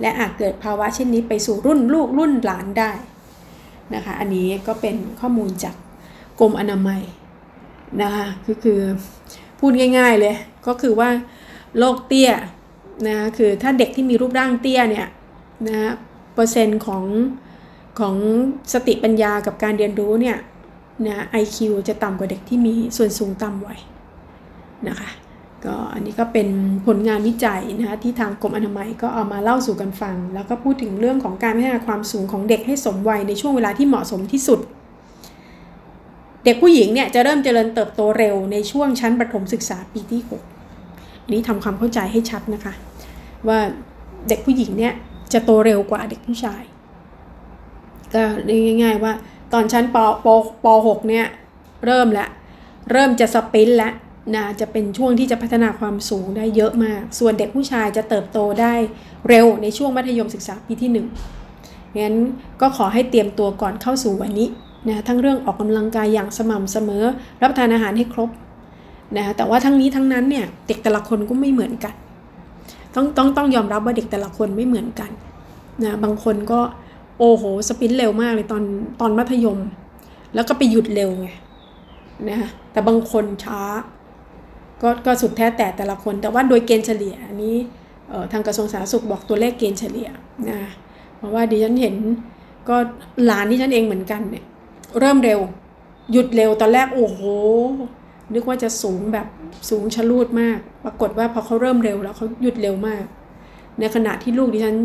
[0.00, 2.90] และอาจเกิดภาวะเช่นนี้ไปสู่รุ่นลูกรุ่นหลานได้
[3.94, 5.74] นะคะ อันนี้ก็เป็นข้อมูลจาก
[6.40, 7.02] กรมอนามัย
[8.02, 8.80] นะคะคือคือ
[9.58, 10.36] พูดง่ายๆเลย
[10.66, 11.10] ก็คือว่า
[11.78, 12.30] โรคเตี้ย
[13.08, 15.06] นะคือถ้าเด็กที่มีรูปร่างเตี้ยเนี่ย
[15.68, 15.92] นะ
[16.34, 17.04] เปอร์เซ็นต์ของ
[18.00, 18.16] ของ
[18.72, 20.38] สติปัญญากับการเรียนรู้เนี่ย
[21.06, 23.80] นะไอคิวจะต่ำกว่าเด็กที่มีส่วนสูงต่ำไวัย
[24.88, 25.08] นะคะ
[25.64, 26.48] ก็อันนี้ก็เป็น
[26.86, 34.60] ผลงานวิจัยนะคะที่ทางกรมอนามัยก็เอามาเล่าสู่กันฟัง แล้วก็พูดถึงเรื่องของการพัฒนาความสูงของเด็กให้สมวัยในช่วงเวลาที่เหมาะสมที่สุด
[36.44, 42.74] เด็กผู้หญิงเนี่ยจะเริ่มเจริญเติบโตเร็วในช่วงชั้นประถมศึกษาปีที่ 6 อันนี้ทำความเข้าใจให้ชัดนะคะ
[43.48, 43.58] ว่า
[44.28, 44.92] เด็กผู้หญิงเนี่ย
[45.32, 46.62] จะโตเร็วกว่าเด็กผู้ชาย
[48.14, 48.22] ก็
[48.82, 49.12] ง่าย ๆ ว่า
[49.52, 50.26] ตอนชั้นปป
[50.64, 51.26] ป .6 เนี่ย
[51.86, 52.28] เริ่มแล้ว
[52.90, 53.92] เริ่มจะสปินแล้ว
[54.34, 58.74] นะจะเป็นช่วงที่จะพัฒนาความสูงได้เยอะมาก ส่วนเด็กผู้ชายจะเติบโตได้
[59.28, 60.90] เร็วในช่วงมัธยมศึกษาปีที่
[61.44, 62.16] 1งั้น
[62.60, 64.48] ก็ขอให้เตรียมตัวก่อนเข้าสู่วันนี้
[64.88, 67.04] นะทั้งเรื่องออกกำลังกายอย่างสม่ำเสมอ
[67.40, 68.30] รับประทานอาหารให้ครบ
[69.16, 71.94] นะแต่ว่าทั้งนี้ทั้งนั้นเนี่ยเด็กแต่ละคนก็ไม่เหมือนกัน
[72.94, 75.10] ต้องต้องต้องยอมรับว่าเด็กแต่ละคนไม่เหมือนกัน
[75.84, 76.60] นะบางคนก็
[77.18, 78.62] โอ้โหสปินเร็วมากเลยตอน
[79.00, 79.58] ตอนมัธยม
[80.34, 81.28] แล้วก็ไปหยุดเร็วไง
[82.28, 83.60] นะคะแต่บางคนช้า
[84.82, 87.56] ก็ก็สุดแท้แต่แต่ละคน แต่ว่าโดยเกณฑ์เฉลี่ยอันนี้
[88.32, 90.08] ทางกระทรวงสาธารณสุขบอกตัวเลขเกณฑ์เฉลี่ย
[90.50, 90.60] นะ
[91.16, 91.94] เพราะว่าดิฉันเห็น
[92.68, 92.76] ก็
[93.24, 94.44] หลานที่ฉันเองเหมือนกันเนี่ย
[95.00, 95.40] เริ่มเร็ว
[96.12, 97.20] หยุดเร็วตอนแรกโอ้โห
[98.34, 99.26] นึกว่าจะสูงแบบ
[99.70, 103.04] สูงชะลูดมาก ปรากฏว่าพอเขาเริ่มเร็วแล้วเขาหยุดเร็วมาก
[103.78, 104.76] ในขณะที่ลูกดิฉัน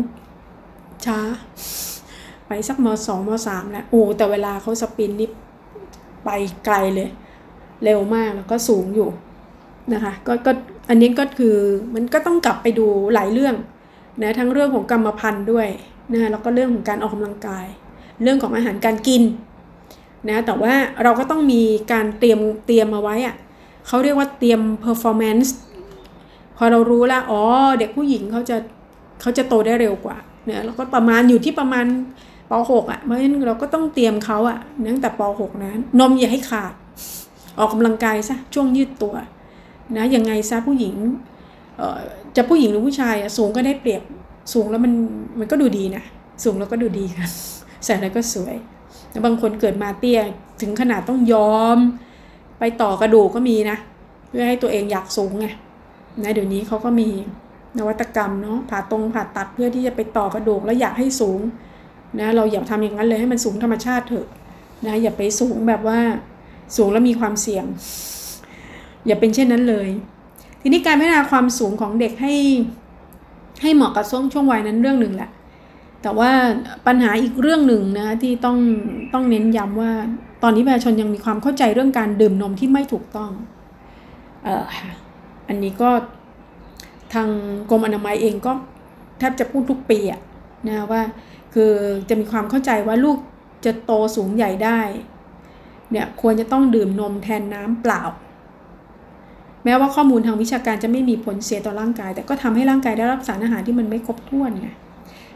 [1.04, 1.18] ช้า
[2.46, 5.28] ไปสักมสองมสามแล้วโอ้แต่เวลาเขาสปินนี่
[6.24, 6.30] ไป
[6.64, 7.08] ไกลเลย
[7.84, 9.08] เร็วมากแล้วก็สูงอยู่
[9.94, 10.52] นะคะก็ก็
[10.88, 11.56] อันนี้ก็คือ
[11.94, 13.54] มันก็ต้องกลับไปดูหลายเรื่อง
[14.22, 15.68] นะทั้งเรื่องของกรรมพันธุ์ด้วย
[16.12, 17.66] นะแล้วก็เรื่องของการออกกำลังกาย
[18.22, 19.22] เรื่องของอาหารการกิน
[20.28, 21.62] นะแต่ว่าเราก็ต้องมี
[21.92, 23.36] การเตรียมเตรียมมาไว้อะ
[23.86, 25.48] เขาเรียกว่าเตรียม performance
[26.56, 27.42] พอเรารู้แล้วอ๋อ
[27.78, 28.56] เด็กผู้หญิงเขาจะ
[29.20, 31.86] เขาจะโตได้เร็วกว่าเนี่ยแล้วก็ประมาณอยู่ที่ประมาณ
[32.50, 34.58] ป .6 อะเพราะฉะนั้นเราก็ต้องเตรียมเขาอะ
[34.88, 36.72] ตั้งแต่ป .6 นะนมอย่าให้ขาด
[37.58, 39.14] ออกกำลังกายซะช่วงยืดตัว
[39.96, 40.94] นะยังไงซะผู้หญิง
[42.36, 44.02] จะผู้หญิงหรือผู้ชายสูงก็ได้เปรียบ
[44.52, 44.92] สูงแล้วมัน
[45.38, 46.04] มันก็ดูดีนะ
[46.44, 47.28] สูงแล้วก็ดูดีค่ะ
[47.84, 48.54] ใส่แล้วก็สวย
[49.10, 50.20] แล้วบางคนเกิดมาเตี้ย
[50.60, 51.78] ถึงขนาดต้องยอม
[52.58, 53.76] ไปต่อกระดูกก็มีนะ
[54.28, 55.46] เพื่อให้ตัวเองอยากสูงไง
[56.22, 57.08] นะเดี๋ยวนี้เขาก็มี
[57.78, 61.40] นวัตกรรมเนาะผ่าตรงผ่าตัดเพื่อที่จะไปต่อกระดูกแล้วอยากให้สูง
[62.20, 64.26] นะเราอย่าทำอย่างนั้นเลยให้มันสูงธรรมชาติเถอะ
[64.86, 66.00] นะอย่าไปสูงแบบว่า
[66.76, 67.64] สูงแล้วมีความเสี่ยง
[69.06, 69.88] อย่าเป็นเช่นนั้นเลย
[70.60, 72.34] ทีนี้การพัฒนาความสูงของเด็กให้
[73.62, 75.30] ให้เหมาะกับช่วงช่วงวัยนั้นเรื่องหนึ่งแหละ
[76.02, 76.30] แต่ว่า
[76.86, 78.58] ปัญหาอีกเรื่องหนึ่งนะที่ต้อง
[79.12, 79.92] ต้องเน้นย้ำว่า
[80.42, 83.30] ตอนนี้ประชาชนยังมีความเข้าใจเรื่องการดื่มนมที่ไม่ถูกต้อง
[84.44, 84.64] เออ
[85.48, 85.90] อันนี้ก็
[87.12, 87.28] ทาง
[87.70, 88.52] กรมอนามัยเองก็
[89.18, 90.20] แทบจะพูดทุกปีอะ
[90.68, 91.02] นะว่า
[91.54, 91.72] คือ
[92.08, 93.18] จะมีความเข้าใจว่าลูก
[93.64, 94.80] จะโตสูงใหญ่ได้
[95.90, 98.02] เนี่ยควรจะต้องดื่มนมแทนน้ำเปล่า
[99.68, 104.68] แม้ว่าข้อมูลทางวิชาการจะไม่มีผลเสียต่อร่างกาย แต่ก็ทำให้ร่างกายได้รับสารอาหารที่มันไม่ครบถ้วนไง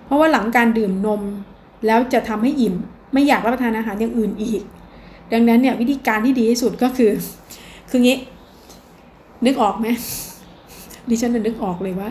[0.05, 1.22] เพราะว่าหลังการดื่มนม
[1.87, 2.74] แล้วจะทำให้อิ่ม
[3.12, 4.62] ไม่อยากรับประทานอาหารอย่างอื่นอีก
[5.33, 7.11] ดังนั้นเนี่ยวิธีการที่ดีที่สุดก็คือ
[7.91, 8.16] คืองี้
[9.47, 9.87] นึกออกไหม
[11.09, 12.09] ดิฉันนึกออกเลยว่า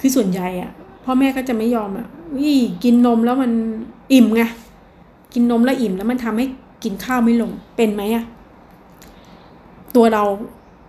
[0.00, 0.70] คือส่วนใหญ่อะ
[1.04, 2.06] พ่อแม่ก็จะไม่ยอมอะ
[2.38, 2.52] วิ
[2.84, 3.52] กินนมแล้วมัน
[4.12, 4.42] อิ่มไง
[5.34, 6.46] กินนมแล้วอิ่มแล้วมันทำให้
[6.84, 8.24] กินข้าวไม่ลงเป็นไหมอะ
[9.96, 10.24] ตัวเรา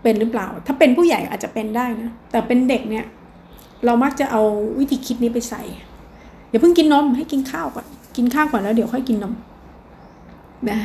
[0.02, 3.06] เป็นหรือเปล่า ถ้าเป็นผู้ใหญ่อาจจะเป็นได้นะ แต่เป็นเด็กเนี่ย
[3.86, 4.42] เรามักจะเอา
[4.80, 5.64] วิธีคิดนี้ไปใส่
[6.50, 7.86] อย่าเพิ่งกินนมให้กินข้าวก่อน
[8.16, 9.34] กินข้าวก่อนแล้วเดี๋ยวค่อยกินนม
[10.70, 10.80] นะ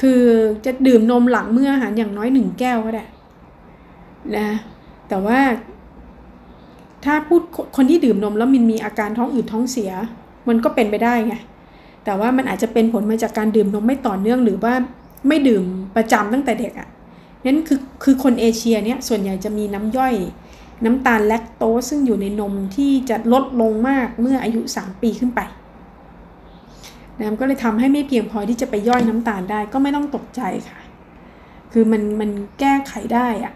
[0.00, 0.22] คือ
[0.64, 3.04] จะดื่มนมหลังเมื่ออาหารอย่างน้อยหนึ่งแก้วก็ได้
[4.36, 4.48] นะ
[5.08, 5.40] แต่ว่า
[7.04, 7.42] ถ้าพูด
[7.76, 9.90] คนที่ดื่มนมแล้วมันมีอาการท้องอืดท้องเสีย
[10.48, 11.34] มันก็เป็นไปได้ไง
[12.04, 14.74] แต่ว่ามันอาจจะเป็นผลมาจากการดื่มนมไม่ต่อเนื่องหรือว่า
[15.28, 15.64] ไม่ดื่ม
[15.96, 16.88] ประจำตั้งแต่เด็กอะ่ะ
[17.44, 20.14] นั้นคือคือคนเอเชียเนี่ยส่วนใหญ่จะมีน้ำย่อย
[20.84, 25.40] น้ำตาลแลคโตสซึ่งอยู่ในนมที่จะลดลงมากเมื่ออายุ 3 ปีขึ้นไป
[27.18, 30.78] นะก็เลยทำให้ไม่เพียงพอที่จะไปย่อยน้ำตาลได้ก็ไม่ต้องตกใจค่ะ
[31.72, 32.30] คือมันมัน
[32.60, 33.54] แก้ไขได้อะ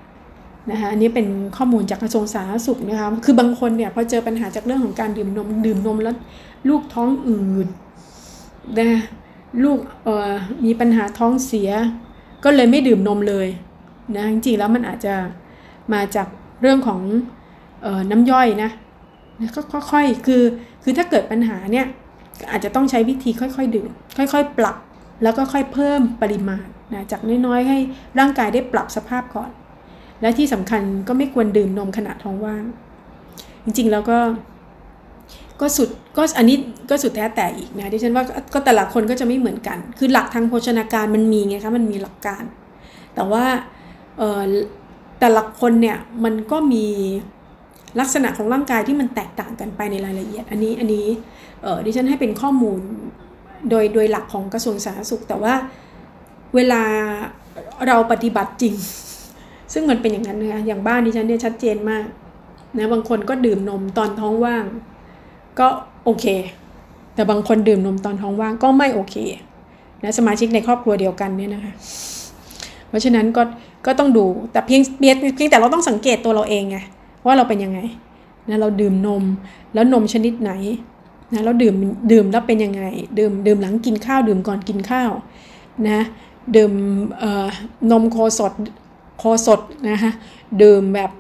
[0.71, 1.27] นะคะอันนี้เป็น
[1.57, 6.17] ข้อมูลจากกระทรวงสาธารณสุขนะคะคือบางคนเนี่ยพอเจอปัญหาจากเรื่องของการดื่มนมดื่มนมแล้ว
[6.69, 7.69] ลูกท้องอืด
[8.79, 8.91] นะ
[9.65, 10.33] ลูกเอ่อ
[10.65, 11.71] มีปัญหาท้องเสีย
[12.45, 13.49] ก็เลยไม่ดื่มนมเลย
[14.15, 15.15] นะจริงๆแล้วมันอาจจะ
[15.93, 16.29] มาจาก
[16.61, 17.01] เรื่องของ
[17.85, 18.71] ออน้ำย่อยนะ
[19.57, 20.43] ก็ค่อยๆคือ
[20.83, 21.87] คือถ้าเกิดปัญหาเนี่ย
[22.51, 24.77] อาจจะต้องใช้วิธีค่อยๆดื่มค่อยๆ ปรับ
[25.23, 27.79] แล้วก็ค่อยเพิ่มปริมาณนะจากน้อยๆ ให้
[28.19, 29.51] ร่างกายได้ปรับสภาพก่อน
[30.21, 32.65] และที่สำคัญก็ไม่ควรดื่มนมขณะท้องว่าง
[33.65, 34.19] จริงๆแล้วก็
[35.61, 36.57] ก็สุดก็อันนี้
[36.91, 42.43] ก็สุดแท้แต่อีกนะที่ฉันว่าก็แต่ละคนก็จะไม่เหมือนกัน คือหลักทางโภชนาการมันมีไงคะมันมีหลักการ
[43.15, 43.45] แต่ว่า
[45.21, 46.87] แต่ละคนเนี่ยมันก็มี
[48.01, 51.07] ลักษณะของร่างกายที่มันแตกต่างกันไปในรายละเอียด อันนี้อันนี้
[51.87, 52.81] ดิฉันให้เป็นข้อมูล
[53.71, 55.55] โดยโดยหลักของกระทรวงสาธารณสุข แต่ว่า
[56.55, 56.83] เวลา
[57.87, 58.75] เราปฏิบัติจริง
[59.73, 62.07] ซึ่งมันเป็นอย่างนั้นนะคะอย่างบ้านดิฉันเนี่ยชัดเจนมาก
[62.79, 64.65] นะบางคนก็ดื่มนมตอนท้องว่าง
[65.59, 65.67] ก็
[66.05, 66.27] โอเค
[67.15, 69.17] แต่บางคนดื่มนมตอนท้องว่างก็ไม่โอเค
[70.03, 71.73] นะสมาชิกในครอบครัวเดียวกันเนี่ยนะคะ
[72.89, 73.43] เพราะฉะนั้นก็
[73.87, 76.79] ก็ต้องดูแต่เพียงเพียงแต่เราต้องสังเกตตัวเราเองไง
[77.27, 77.79] ว่าเราเป็นยังไง
[78.49, 79.25] นะเราดื่มนม
[79.75, 80.53] แล้วนมชนิดไหน
[81.33, 81.75] นะเราดื่ม
[82.13, 82.83] ดื่มแล้วเป็นยังไง
[83.19, 85.11] ดื่มดื่มหลังกินข้าว ดื่มก่อนกินข้าว
[85.89, 86.01] นะ
[86.57, 86.73] ดื่ม
[87.91, 88.53] นมโคสด
[89.19, 90.13] โคสดนะคะ
[90.63, 91.11] ดื่มแบบ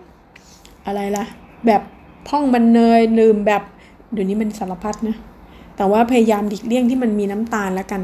[0.86, 1.24] อะไรล่ะ
[1.66, 1.82] แบบ
[2.28, 3.62] พ่องบันเนยดื่มแบบ
[4.12, 5.16] เดี๋ยวนี้มันสารพัดนะ
[5.76, 8.02] แต่ว่าพยายามหลีกเลี่ยงที่มันมีน้ำตาลแล้วกัน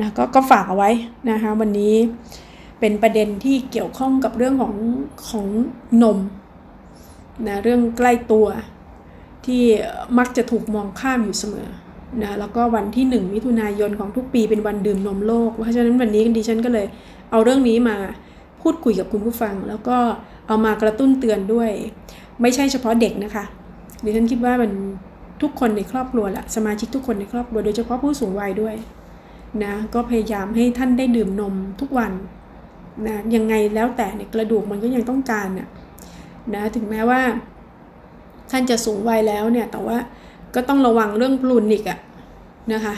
[0.00, 0.90] นะกก็ฝากเอาไว้
[1.30, 1.94] นะคะวันนี้
[2.82, 4.74] เป็นประเด็นที่เกี่ยวข้องกับเรื่องของ
[5.30, 5.46] ของ
[6.02, 6.18] นม
[7.46, 8.46] นะเรื่องใกล้ตัว
[9.46, 9.62] ที่
[10.18, 11.68] มักจะถูกมองข้ามอยู่เสมอ
[12.22, 16.86] นะแล้วก็วันที่ 1 มิถุนายนของทุกปีเป็นวันดื่มนมโลก เพราะฉะนั้นวันนี้ดิฉันก็เลย
[17.30, 17.96] เอาเรื่องนี้มา
[18.62, 19.96] พูดคุยกับคุณผู้ฟัง แล้วก็
[20.48, 21.70] เอามากระตุ้นเตือนด้วย
[22.42, 23.44] ไม่ใช่เฉพาะเด็กนะคะ
[24.04, 24.70] ดิฉันคิดว่ามัน
[25.42, 28.74] ทุกคนในครอบครัวแหละสมาชิกทุกคนในครอบครัวโดยเฉพาะผู้สูงวัยด้วย
[29.64, 32.12] นะก็พยายามให้ท่านได้ดื่มนมทุกวัน
[33.06, 35.68] นะยังไงแล้วแต่เนี่ยกระดูกมันก็ยังต้องการน่ะ
[36.54, 37.20] นะถึงแม้ว่า
[38.50, 39.96] ท่านจะสูงวัยแล้วเนี่ยแต่ว่า
[40.54, 41.98] ก็ต้องระวังเรื่องพลุนอีกอะ
[42.72, 42.94] นะคะ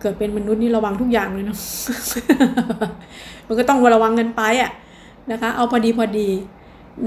[0.00, 1.58] เกิดเป็นมนุษย์นี่ระวังทุกอย่างเลยเนาะ
[3.46, 4.70] มันก็ต้องระวังกันไปอะ
[5.30, 6.28] นะคะ เอาพอดีพอดี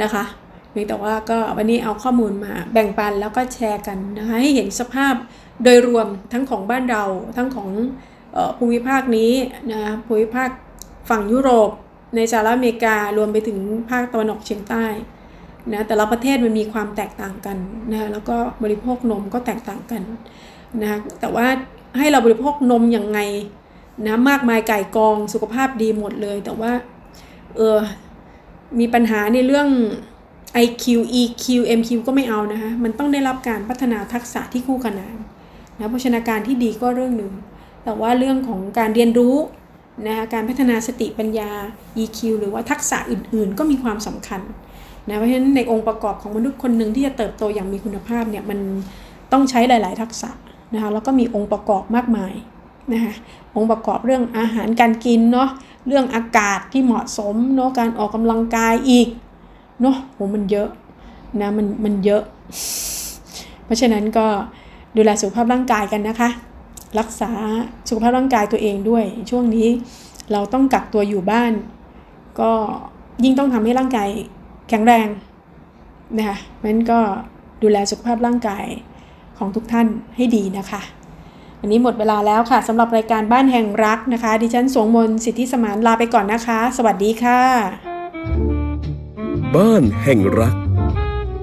[0.02, 0.24] นะคะ
[0.72, 5.14] เพียงแต่ว่าก็วันนี้เอาข้อมูลมาแบ่งปันแล้วก็แชร์กันนะคะให้เห็นสภาพ
[5.64, 7.04] โดยรวมทั้งของบ้านเรา
[7.38, 7.70] ทั้งของ
[8.58, 9.32] ภูมิภาคนี้
[9.72, 10.50] นะภูมิภาค
[11.10, 11.70] ฝั่งยุโรป
[12.16, 14.86] ในสหรัฐอเมริการวมไปถึงภาคตะวันออกเฉียงใต้
[15.74, 17.58] นะแต่ละประเทศมันมีความแตกต่างกัน
[17.92, 20.02] นะแล้วก็บริโภคนมก็แตกต่างกัน
[20.82, 20.90] นะ
[21.20, 21.48] แต่ว่า
[21.98, 23.20] ให้เราบริโภคนมอย่างไง
[24.06, 26.72] นะมากมายไก่กองสุขภาพดีหมดเลย แต่ว่า
[27.56, 27.78] เออ
[28.80, 29.68] มีปัญหาในเรื่อง
[30.66, 30.86] IQ
[31.22, 31.46] EQ
[31.80, 35.16] MQ ก็ไม่เอานะคะมันต้องได้รับการพัฒนาทักษะที่คู่ขนาน
[35.80, 37.34] นะโภชนาการที่ดีก็เรื่องหนึ่ง
[37.84, 39.36] แต่ว่าเรื่องของการเรียนรู้
[40.04, 41.50] นะคะการพัฒนาสติปัญญา
[42.04, 44.42] EQ หรือว่าทักษะอื่นๆ ก็มีความสำคัญ
[45.08, 48.60] นะเพราะฉะนั้นในองค์ประกอบของมนุษย์คนหนึ่งที่จะเติบโตอย่างมีคุณภาพเนี่ยมัน
[49.32, 50.30] ต้องใช้หลาย ๆ ทักษะ
[50.74, 52.34] นะคะแล้วก็มีองค์ประกอบมากมาย
[52.94, 53.14] นะคะ
[53.56, 55.50] องค์ประกอบเรื่องอาหารการกินเนาะ
[55.88, 59.08] เรื่องอากาศที่เหมาะสมเนาะการออกกำลังกายอีก
[59.82, 60.70] เนาะโหมันเยอะ
[61.42, 62.24] นะมันมันเยอะ
[63.66, 64.26] เพราะฉะนั้นก็
[64.96, 66.30] ดูแลสุขภาพร่างกายกันนะคะ
[67.00, 67.32] รักษา
[67.90, 69.70] สุขภาพร่างกายตัวเองด้วย ช่วงนี้
[70.32, 71.52] เราต้องกักตัวอยู่บ้าน
[72.40, 72.52] ก็
[73.24, 74.10] ยิ่งต้องทำให้ร่างกาย
[74.70, 75.08] แข็งแรง
[76.18, 77.00] นะคะนั้นก็
[77.64, 78.66] ดูแลสุขภาพร่างกาย
[79.38, 80.82] ของทุกท่านให้ดีนะคะ
[81.62, 87.42] อันนี้หมดเวลาแล้วค่ะสำหรับรายการบ้านแห่งรักนะคะ ดิฉันสวงมนสิทธิสมานลาไปก่อนนะคะ สวัสดีค่ะ
[89.56, 90.56] บ้านแห่งรัก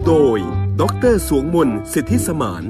[0.06, 0.38] โดย
[0.80, 0.82] ด
[1.12, 2.62] รสวงมนสิทธิสมาน